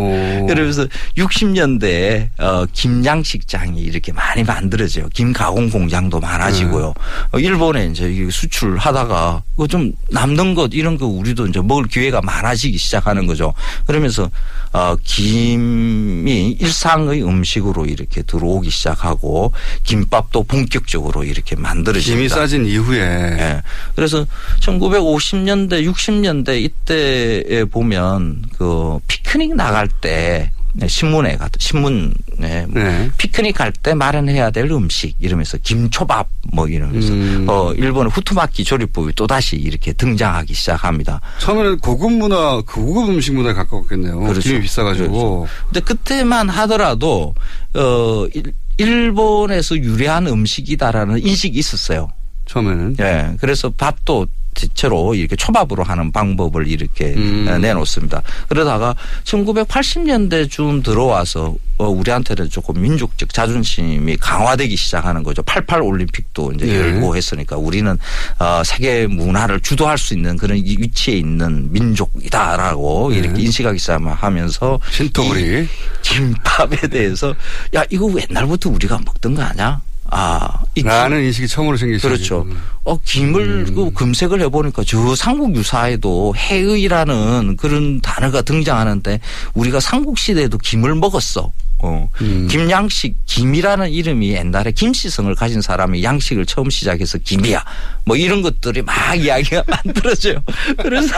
그러면서 0.47 0.85
60년대에 1.17 2.29
어, 2.37 2.65
김양식장이 2.71 3.81
이렇게 3.81 4.11
많이 4.11 4.43
만들어져요. 4.43 5.07
김 5.13 5.31
가공 5.31 5.69
공장도 5.69 6.19
많아지고요. 6.19 6.93
어, 7.31 7.39
일본에 7.39 7.87
이제 7.87 8.11
이 8.11 8.29
수출하다가 8.29 9.43
그좀 9.57 9.93
남는 10.09 10.55
것 10.55 10.71
이런 10.73 10.97
거 10.97 11.05
우리도 11.05 11.47
이제 11.47 11.61
먹을 11.61 11.85
기회가 11.85 12.21
많아지기 12.21 12.77
시작하는 12.77 13.25
거죠. 13.25 13.53
그러면서 13.87 14.29
어, 14.73 14.97
김이 15.01 16.57
일상의 16.59 17.23
음식으로 17.23 17.85
이렇게 17.85 18.21
들어오기 18.23 18.69
시작하고 18.69 19.53
김밥도 19.83 20.43
본격적으로 20.43 21.23
이렇게 21.23 21.55
만들어집니다. 21.55 22.17
김이 22.17 22.27
싸진 22.27 22.65
이후에 22.65 22.99
예. 22.99 23.61
그래서 23.95 24.25
1950년대, 24.59 25.89
60년대 25.89 26.61
이때 26.61 27.44
에 27.47 27.63
보면 27.65 28.43
그 28.57 28.97
피크닉 29.07 29.55
나갈 29.55 29.87
때 29.87 30.51
네, 30.77 30.87
신문에 30.89 31.37
가 31.37 31.47
신문에 31.57 32.65
뭐 32.67 32.83
네. 32.83 33.09
피크닉 33.17 33.55
갈 33.55 33.71
때 33.71 33.93
마련해야 33.93 34.49
될 34.51 34.69
음식 34.71 35.15
이러면서 35.19 35.57
김초밥 35.57 36.27
뭐 36.53 36.67
이러면서 36.67 37.13
음. 37.13 37.45
어 37.47 37.71
일본의 37.73 38.11
후투마키 38.11 38.63
조리법이 38.65 39.13
또 39.15 39.25
다시 39.27 39.55
이렇게 39.55 39.93
등장하기 39.93 40.53
시작합니다. 40.53 41.21
처음에는 41.39 41.79
고급 41.79 42.11
문화, 42.11 42.61
그 42.65 42.81
고급 42.81 43.09
음식 43.09 43.33
문화에 43.35 43.53
가까웠겠네요. 43.53 44.19
그렇죠. 44.19 44.41
김이 44.41 44.61
비싸가지고. 44.61 45.47
근데 45.67 45.79
그때만 45.79 46.49
하더라도 46.49 47.35
어 47.75 48.27
일- 48.33 48.51
일본에서 48.77 49.77
유래한 49.77 50.27
음식이다라는 50.27 51.19
인식이 51.25 51.57
있었어요. 51.57 52.09
처음에는. 52.47 52.97
예. 52.99 53.31
그래서 53.39 53.69
밥도 53.69 54.27
대체로 54.55 55.13
이렇게 55.13 55.35
초밥으로 55.35 55.83
하는 55.83 56.11
방법을 56.11 56.67
이렇게 56.67 57.13
음. 57.15 57.47
어, 57.47 57.57
내놓습니다. 57.57 58.21
그러다가 58.47 58.95
1980년대쯤 59.25 60.83
들어와서 60.83 61.55
어, 61.77 61.89
우리한테는 61.89 62.49
조금 62.49 62.81
민족적 62.81 63.33
자존심이 63.33 64.15
강화되기 64.15 64.75
시작하는 64.77 65.23
거죠. 65.23 65.43
88 65.43 65.81
올림픽도 65.81 66.53
이제 66.53 66.67
예. 66.67 66.79
열고 66.79 67.15
했으니까 67.17 67.57
우리는 67.57 67.97
어, 68.39 68.61
세계 68.63 69.07
문화를 69.07 69.59
주도할 69.59 69.97
수 69.97 70.13
있는 70.13 70.37
그런 70.37 70.57
이 70.57 70.77
위치에 70.79 71.15
있는 71.15 71.71
민족이다라고 71.73 73.13
예. 73.13 73.17
이렇게 73.17 73.41
인식하기 73.41 73.77
시작하면서 73.77 74.79
신토부리. 74.89 75.63
이 75.63 75.67
김밥에 76.01 76.87
대해서 76.87 77.35
야 77.75 77.83
이거 77.89 78.09
옛날부터 78.09 78.69
우리가 78.69 78.99
먹던 79.05 79.35
거 79.35 79.41
아니야? 79.41 79.81
아, 80.11 80.47
라는 80.83 81.23
인식이 81.23 81.47
처음으로 81.47 81.77
생기죠. 81.77 82.07
그렇죠. 82.07 82.47
어, 82.85 82.97
김을 83.03 83.65
그 83.73 83.91
검색을 83.91 84.41
해보니까 84.41 84.83
저 84.85 85.15
삼국 85.15 85.55
유사에도 85.55 86.33
해의라는 86.37 87.57
그런 87.57 87.99
단어가 87.99 88.43
등장하는데 88.43 89.19
우리가 89.55 89.79
삼국 89.79 90.19
시대에도 90.19 90.59
김을 90.59 90.93
먹었어. 90.95 91.51
어. 91.79 92.09
김양식, 92.49 93.15
김이라는 93.25 93.91
이름이 93.91 94.29
옛날에 94.31 94.71
김씨성을 94.71 95.33
가진 95.35 95.61
사람이 95.61 96.03
양식을 96.03 96.45
처음 96.45 96.69
시작해서 96.69 97.17
김이야. 97.17 97.63
뭐 98.05 98.15
이런 98.15 98.41
것들이 98.41 98.81
막 98.81 98.95
이야기가 99.15 99.63
만들어져요. 99.67 100.41
그래서 100.77 101.15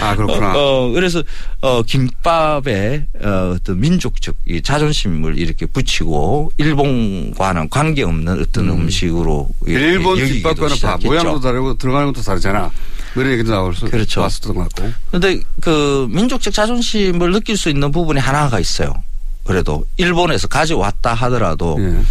아, 0.00 0.16
그렇구나. 0.16 0.56
어, 0.56 0.58
어, 0.58 0.88
그래서 0.90 1.22
어 1.60 1.82
김밥에 1.82 3.06
어, 3.22 3.54
어떤 3.54 3.80
민족적 3.80 4.36
이 4.46 4.62
자존심을 4.62 5.38
이렇게 5.38 5.66
붙이고 5.66 6.52
일본과는 6.58 7.70
관계없는 7.70 8.40
어떤 8.40 8.70
음. 8.70 8.90
식으로 8.90 9.48
일본 9.66 10.18
김밥과는 10.44 10.76
밥, 10.82 11.00
모양도 11.02 11.40
다르고 11.40 11.78
들어가는 11.78 12.12
것도 12.12 12.22
다르잖아. 12.22 12.70
뭐 13.14 13.22
이런 13.22 13.32
얘기도 13.32 13.52
나올 13.52 13.74
수 13.74 13.86
그렇죠. 13.86 14.20
왔었던 14.20 14.54
것 14.54 14.68
같고. 14.68 14.92
근데 15.10 15.40
그 15.60 16.06
민족적 16.10 16.52
자존심을 16.52 17.32
느낄 17.32 17.56
수 17.56 17.70
있는 17.70 17.90
부분이 17.90 18.20
하나가 18.20 18.58
있어요. 18.58 18.92
그래도 19.44 19.86
일본에서 19.98 20.48
가져왔다 20.48 21.12
하더라도 21.14 21.76
예. 21.78 22.02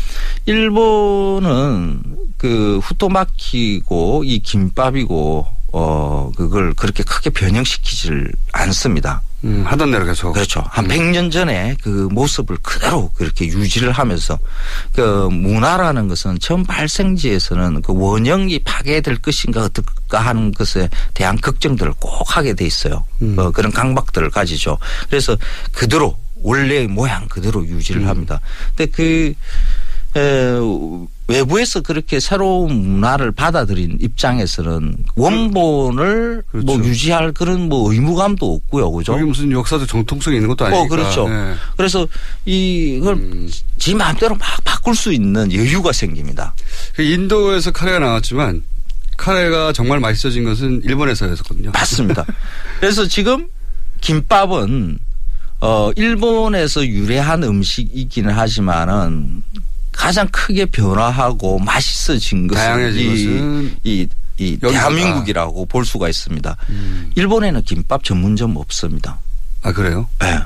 일본은 0.46 2.04
그 2.38 2.80
후토마키고 2.84 4.24
이 4.24 4.40
김밥이고 4.40 5.48
어 5.76 6.32
그걸 6.38 6.74
그렇게 6.76 7.04
크게 7.04 7.32
변형시키지를 7.32 8.32
않습니다. 8.52 9.22
음, 9.44 9.64
하던 9.66 9.92
대로 9.92 10.06
계속. 10.06 10.32
그렇죠. 10.32 10.64
한 10.70 10.88
100년 10.88 11.32
전에 11.32 11.76
그 11.82 12.08
모습을 12.12 12.58
그대로 12.62 13.10
그렇게 13.10 13.48
유지를 13.48 13.92
하면서 13.92 14.38
그 14.94 15.02
문화라는 15.30 16.08
것은 16.08 16.40
처음 16.40 16.64
발생지에서는 16.64 17.82
그 17.82 17.94
원형이 17.94 18.60
파괴될 18.60 19.18
것인가 19.18 19.64
어떨까 19.64 20.20
하는 20.20 20.52
것에 20.52 20.90
대한 21.14 21.38
걱정들을 21.42 21.94
꼭 22.00 22.38
하게 22.38 22.54
돼 22.54 22.66
있어요. 22.66 23.04
어, 23.38 23.52
그런 23.52 23.72
강박들을 23.72 24.30
가지죠. 24.30 24.78
그래서 25.10 25.36
그대로 25.72 26.18
원래의 26.44 26.88
모양 26.88 27.28
그대로 27.28 27.66
유지를 27.66 28.08
합니다. 28.08 28.40
근데 28.76 28.92
그 28.92 29.34
에, 30.16 30.60
외부에서 31.28 31.82
그렇게 31.82 32.20
새로운 32.20 32.76
문화를 32.76 33.32
받아들인 33.32 33.98
입장에서는 34.02 35.06
원본을 35.16 36.44
뭐 36.66 36.78
유지할 36.78 37.32
그런 37.32 37.70
뭐 37.70 37.92
의무감도 37.92 38.54
없고요. 38.56 38.92
그죠? 38.92 39.14
여기 39.14 39.24
무슨 39.24 39.52
역사적 39.52 39.88
정통성이 39.88 40.38
있는 40.38 40.50
것도 40.50 40.66
아니니까. 40.66 40.86
어, 40.86 40.88
그렇죠. 40.88 41.28
예. 41.30 41.54
그래서 41.78 42.06
이걸 42.46 43.48
지 43.78 43.96
마음대로 43.96 44.36
막 44.36 44.48
바꿀 44.64 44.96
수 44.96 45.14
있는 45.14 45.52
여유가 45.54 45.94
생깁니다. 45.94 46.54
그 46.94 47.02
인도에서 47.02 47.72
카레가 47.72 48.00
나왔지만 48.00 48.64
카레가 49.18 49.72
정말 49.72 50.00
맛있어진 50.00 50.44
것은 50.44 50.82
일본에서였었거든요. 50.84 51.72
맞습니다. 51.72 52.26
그래서 52.82 53.08
지금 53.08 53.48
김밥은 54.02 55.00
어 55.62 55.92
일본에서 55.96 56.86
유래한 56.86 57.44
음식이기는 57.44 58.30
하지만은 58.34 59.44
가장 59.94 60.28
크게 60.30 60.66
변화하고 60.66 61.60
맛있어진 61.60 62.48
것은 62.48 62.96
이, 62.96 63.74
이, 63.84 64.08
이. 64.38 64.58
대한민국이라고 64.58 65.66
볼 65.66 65.86
수가 65.86 66.10
있습니다. 66.10 66.58
일본에는 67.16 67.62
김밥 67.64 68.04
전문점 68.04 68.58
없습니다. 68.58 69.20
아 69.62 69.72
그래요? 69.72 70.08
네. 70.20 70.40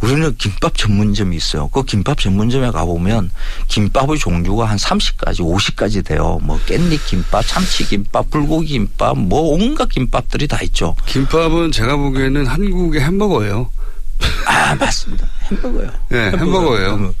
우리는 0.00 0.34
김밥 0.36 0.76
전문점이 0.76 1.36
있어요. 1.36 1.68
그 1.68 1.82
김밥 1.84 2.18
전문점에 2.18 2.70
가보면 2.70 3.30
김밥의 3.68 4.18
종류가 4.18 4.66
한 4.66 4.76
30가지, 4.76 5.40
50가지 5.40 6.04
돼요. 6.04 6.38
뭐 6.42 6.58
깻잎 6.66 7.06
김밥, 7.06 7.42
참치 7.46 7.86
김밥, 7.86 8.30
불고기 8.30 8.68
김밥, 8.68 9.16
뭐 9.16 9.40
온갖 9.54 9.88
김밥들이 9.88 10.46
다 10.48 10.58
있죠. 10.64 10.94
김밥은 11.06 11.72
제가 11.72 11.96
보기에는 11.96 12.46
한국의 12.46 13.00
햄버거예요. 13.02 13.70
아 14.46 14.74
맞습니다. 14.74 15.26
햄버거요. 15.50 15.90
네, 16.08 16.30
햄버거예요. 16.30 17.14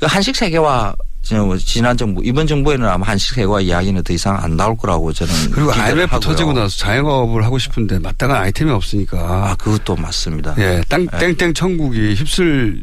그 0.00 0.06
한식 0.06 0.36
세계화 0.36 0.94
저 1.22 1.56
지난 1.58 1.96
정부 1.96 2.22
이번 2.24 2.46
정부에는 2.46 2.88
아마 2.88 3.06
한식 3.06 3.34
세계화 3.34 3.60
이야기는 3.60 4.02
더 4.02 4.12
이상 4.12 4.36
안 4.42 4.56
나올 4.56 4.76
거라고 4.76 5.12
저는 5.12 5.32
그리고 5.52 5.72
IMF 5.72 6.02
하고요. 6.14 6.20
터지고 6.20 6.52
나서 6.54 6.76
자영업을 6.78 7.44
하고 7.44 7.58
싶은데 7.58 7.98
마땅한 7.98 8.36
아이템이 8.36 8.70
없으니까. 8.70 9.18
아 9.18 9.54
그것도 9.56 9.96
맞습니다. 9.96 10.54
예, 10.58 10.82
땅, 10.88 11.06
네. 11.06 11.34
땡땡 11.34 11.54
천국이 11.54 12.14
휩쓸 12.14 12.82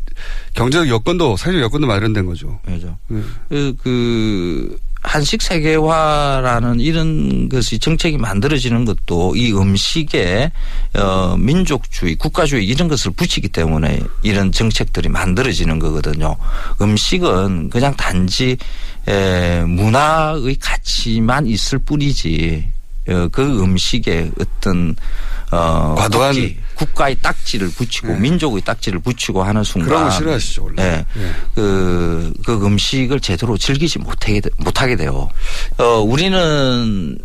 경제적 0.54 0.88
여건도 0.88 1.36
사회적 1.36 1.62
여건도 1.64 1.88
마련된 1.88 2.26
거죠. 2.26 2.60
그죠. 2.66 2.98
예. 3.12 3.22
그, 3.50 3.76
그 3.82 4.78
한식 5.04 5.42
세계화라는 5.42 6.80
이런 6.80 7.50
것이 7.50 7.80
정책이 7.80 8.18
만들어지는 8.18 8.86
것도 8.86 9.36
이 9.36 9.54
음식에 9.54 10.52
어 10.96 11.36
민족주의, 11.38 12.16
국가주의 12.16 12.66
이런 12.66 12.88
것을 12.88 13.12
붙이기 13.12 13.50
때문에 13.50 14.02
이런 14.24 14.52
정책들이 14.52 15.10
만들어지는 15.10 15.80
거거든요. 15.80 16.36
음식은 16.82 17.70
그냥 17.70 17.96
단지 17.96 18.58
에 19.08 19.62
문화의 19.64 20.58
가치만 20.60 21.48
있을 21.48 21.80
뿐이지 21.80 22.68
어, 22.68 22.77
그 23.32 23.62
음식에 23.62 24.32
어떤 24.40 24.96
어 25.52 25.96
과도한- 25.98 26.34
국기, 26.34 26.58
국가의 26.76 27.16
딱지를 27.22 27.70
붙이고 27.70 28.16
민족의 28.16 28.62
딱지를 28.64 29.00
붙이고 29.00 29.42
하는 29.44 29.64
순간 29.64 29.88
그런 29.90 30.04
거 30.06 30.10
싫어하시죠, 30.12 30.64
원래. 30.66 30.84
예. 30.84 31.06
예. 31.22 31.32
그, 31.56 32.34
그 32.46 32.66
음식을 32.66 33.22
제대로 33.22 33.58
즐기지 33.58 34.00
못하게, 34.00 34.42
돼- 34.42 34.50
못하게 34.58 34.98
돼요. 34.98 35.30
어, 35.78 36.02
우리는 36.02 37.18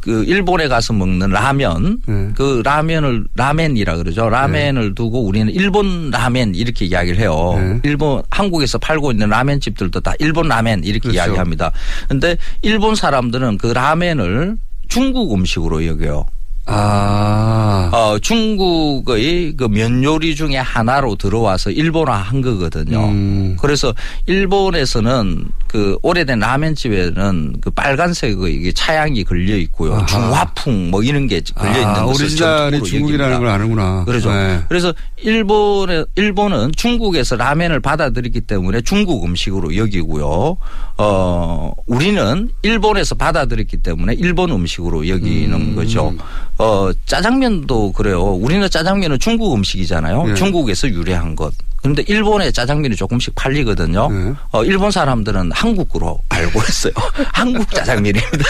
그 0.00 0.24
일본에 0.24 0.66
가서 0.66 0.92
먹는 0.92 1.30
라면 1.30 2.00
네. 2.06 2.30
그 2.34 2.60
라면을 2.64 3.24
라멘이라 3.36 3.96
그러죠. 3.98 4.28
라멘을 4.28 4.96
두고 4.96 5.24
우리는 5.24 5.48
일본 5.54 6.10
라멘 6.10 6.56
이렇게 6.56 6.84
이야기를 6.86 7.20
해요. 7.20 7.54
네. 7.56 7.78
일본 7.84 8.20
한국에서 8.30 8.78
팔고 8.78 9.12
있는 9.12 9.28
라멘 9.28 9.60
집들도 9.60 10.00
다 10.00 10.12
일본 10.18 10.48
라멘 10.48 10.82
이렇게 10.82 11.08
그렇죠. 11.08 11.16
이야기합니다. 11.18 11.70
근데 12.08 12.36
일본 12.62 12.96
사람들은 12.96 13.58
그 13.58 13.68
라멘을 13.68 14.56
중국 14.94 15.34
음식으로 15.34 15.84
여겨요. 15.86 16.24
아. 16.66 17.90
어, 17.92 18.16
중국의 18.20 19.54
그 19.56 19.68
면 19.68 20.04
요리 20.04 20.36
중에 20.36 20.56
하나로 20.56 21.16
들어와서 21.16 21.70
일본화 21.70 22.14
한 22.16 22.40
거거든요. 22.40 23.08
음. 23.08 23.56
그래서 23.60 23.92
일본에서는 24.26 25.46
그 25.74 25.98
오래된 26.02 26.38
라면집에는 26.38 27.56
그 27.60 27.68
빨간색의 27.68 28.54
이게 28.54 28.70
차양이 28.70 29.24
걸려 29.24 29.56
있고요. 29.56 29.94
아하. 29.94 30.06
중화풍 30.06 30.92
뭐 30.92 31.02
이런 31.02 31.26
게 31.26 31.40
걸려 31.52 31.72
있는 31.72 31.86
아, 31.88 32.04
것을 32.04 32.26
오리지널이 32.26 32.82
중국이라는. 32.84 33.38
걸 33.40 33.48
아는구나. 33.48 34.04
그렇죠. 34.04 34.30
네. 34.30 34.60
그래서 34.68 34.94
일본에 35.16 36.04
일본은 36.14 36.70
중국에서 36.76 37.34
라면을 37.34 37.80
받아들이기 37.80 38.42
때문에 38.42 38.82
중국 38.82 39.24
음식으로 39.24 39.76
여기고요. 39.76 40.58
어 40.96 41.72
우리는 41.86 42.50
일본에서 42.62 43.16
받아들였기 43.16 43.78
때문에 43.78 44.14
일본 44.14 44.52
음식으로 44.52 45.08
여기는 45.08 45.52
음. 45.60 45.74
거죠. 45.74 46.14
어 46.56 46.90
짜장면도 47.06 47.90
그래요. 47.94 48.22
우리는 48.22 48.70
짜장면은 48.70 49.18
중국 49.18 49.52
음식이잖아요. 49.52 50.22
네. 50.22 50.34
중국에서 50.34 50.88
유래한 50.88 51.34
것. 51.34 51.52
그런데 51.84 52.02
일본에 52.08 52.50
짜장면이 52.50 52.96
조금씩 52.96 53.34
팔리거든요. 53.34 54.08
네. 54.10 54.32
어, 54.52 54.64
일본 54.64 54.90
사람들은 54.90 55.52
한국으로 55.64 56.20
알고 56.28 56.60
있어요. 56.68 56.92
한국 57.32 57.70
짜장면입니다. 57.70 58.44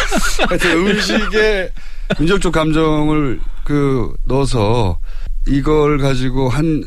음식에 0.75 1.71
민족적 2.19 2.53
감정을 2.53 3.41
그 3.65 4.15
넣어서 4.25 4.99
이걸 5.47 5.99
가지고 5.99 6.49
한 6.49 6.83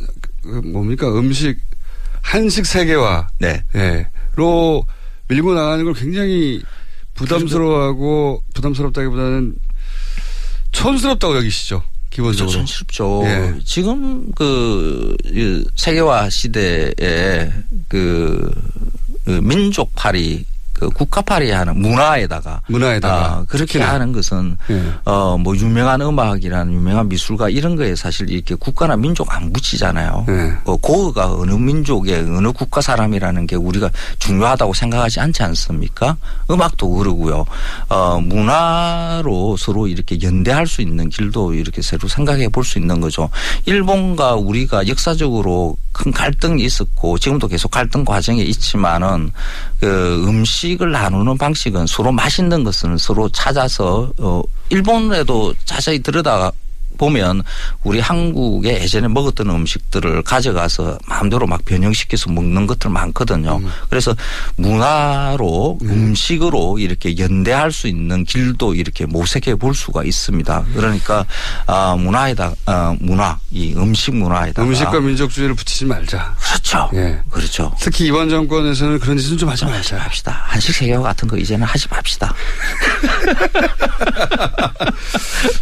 그 0.47 0.61
뭡니까 0.65 1.09
음식 1.09 1.59
한식 2.21 2.65
세계화 2.65 3.27
네. 3.39 3.63
로 4.35 4.85
밀고 5.27 5.53
나가는 5.53 5.83
걸 5.83 5.93
굉장히 5.93 6.61
부담스러워하고 7.15 8.43
부담스럽다기보다는 8.53 9.55
촌스럽다고 10.71 11.37
여기시죠 11.37 11.83
기본적으로. 12.09 12.51
촌스럽죠. 12.51 13.21
예. 13.25 13.53
지금 13.65 14.31
그이 14.31 15.65
세계화 15.75 16.29
시대에 16.29 17.51
그, 17.89 17.89
그 17.89 18.51
민족팔이 19.27 20.45
그 20.79 20.89
국가팔이 20.89 21.49
하는 21.51 21.79
문화에다가 21.81 22.61
문화에다가 22.67 23.15
아, 23.15 23.45
그렇게 23.47 23.73
특히나. 23.79 23.93
하는 23.93 24.11
것은 24.11 24.55
예. 24.69 24.83
어뭐 25.05 25.55
유명한 25.57 26.01
음악이라는 26.01 26.71
유명한 26.71 27.09
미술가 27.09 27.49
이런 27.49 27.75
거에 27.75 27.95
사실 27.95 28.29
이렇게 28.29 28.53
국가나 28.55 28.95
민족 28.95 29.33
안 29.33 29.51
붙이잖아요. 29.51 30.25
예. 30.29 30.53
어, 30.65 30.77
고가 30.77 31.33
어느 31.33 31.51
민족의 31.51 32.19
어느 32.29 32.51
국가 32.51 32.79
사람이라는 32.81 33.47
게 33.47 33.55
우리가 33.55 33.89
중요하다고 34.19 34.73
생각하지 34.73 35.19
않지 35.19 35.41
않습니까? 35.43 36.15
음악도 36.51 36.89
그러고요. 36.91 37.43
어, 37.89 38.19
문화로 38.21 39.57
서로 39.57 39.87
이렇게 39.87 40.19
연대할 40.21 40.67
수 40.67 40.81
있는 40.81 41.09
길도 41.09 41.53
이렇게 41.55 41.81
새로 41.81 42.07
생각해 42.07 42.49
볼 42.49 42.67
수 42.67 42.79
있는 42.79 42.99
거죠. 42.99 43.29
일본과 43.65 44.35
우리가 44.35 44.89
역사적으로 44.89 45.77
큰 45.93 46.11
갈등이 46.11 46.61
있었고 46.65 47.17
지금도 47.17 47.47
계속 47.47 47.71
갈등 47.71 48.03
과정에 48.03 48.41
있지만은 48.41 49.31
그 49.79 50.25
음식 50.27 50.66
을 50.81 50.91
나누는 50.91 51.37
방식은 51.37 51.87
서로 51.87 52.11
맛있는 52.11 52.63
것은 52.63 52.97
서로 52.97 53.29
찾아서 53.29 54.11
어 54.17 54.41
일본에도 54.69 55.53
자세히 55.65 55.99
들여다 55.99 56.51
보면 56.97 57.43
우리 57.83 57.99
한국에 57.99 58.81
예전에 58.81 59.07
먹었던 59.07 59.49
음식들을 59.49 60.23
가져가서 60.23 60.99
마음대로 61.07 61.47
막 61.47 61.63
변형시켜서 61.65 62.31
먹는 62.31 62.67
것들 62.67 62.89
많거든요. 62.89 63.61
그래서 63.89 64.15
문화로 64.55 65.79
음 65.83 66.15
식으로 66.15 66.79
이렇게 66.79 67.17
연대할 67.17 67.71
수 67.71 67.87
있는 67.87 68.23
길도 68.25 68.75
이렇게 68.75 69.05
모색해 69.05 69.55
볼 69.55 69.73
수가 69.73 70.03
있습니다. 70.03 70.65
그러니까 70.73 71.25
아 71.65 71.95
문화에다 71.97 72.53
아 72.65 72.95
문화 72.99 73.37
이 73.51 73.73
음식 73.75 74.15
문화에다가 74.15 74.67
음식과 74.67 74.99
민족주의를 74.99 75.55
붙이지 75.55 75.85
말자. 75.85 76.35
그렇죠. 76.39 76.89
예. 76.93 77.19
그렇죠. 77.29 77.73
특히 77.79 78.07
이번 78.07 78.29
정권에서는 78.29 78.99
그런 78.99 79.17
짓은 79.17 79.37
좀 79.37 79.49
하지 79.49 79.65
말자. 79.65 79.97
합시다. 79.97 80.43
한식 80.45 80.75
세계화 80.75 81.01
같은 81.01 81.27
거 81.27 81.37
이제는 81.37 81.65
하지 81.65 81.87
맙시다. 81.89 82.33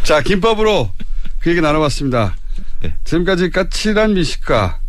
자, 0.02 0.20
김밥으로 0.20 0.90
그 1.46 1.50
얘기 1.50 1.60
나눠봤습니다. 1.60 2.34
지금까지 3.04 3.50
까칠한 3.50 4.14
미식가 4.14 4.80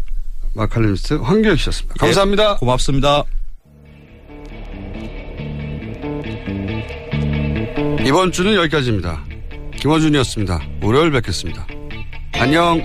마칼리미스트 0.55 1.13
황교익 1.13 1.59
씨였습니다. 1.59 1.93
감사합니다. 1.99 2.53
예, 2.53 2.57
고맙습니다. 2.57 3.23
이번 8.07 8.31
주는 8.31 8.55
여기까지입니다. 8.55 9.23
김어준이었습니다. 9.79 10.59
월요일 10.81 11.11
뵙겠습니다. 11.11 11.67
안녕. 12.33 12.81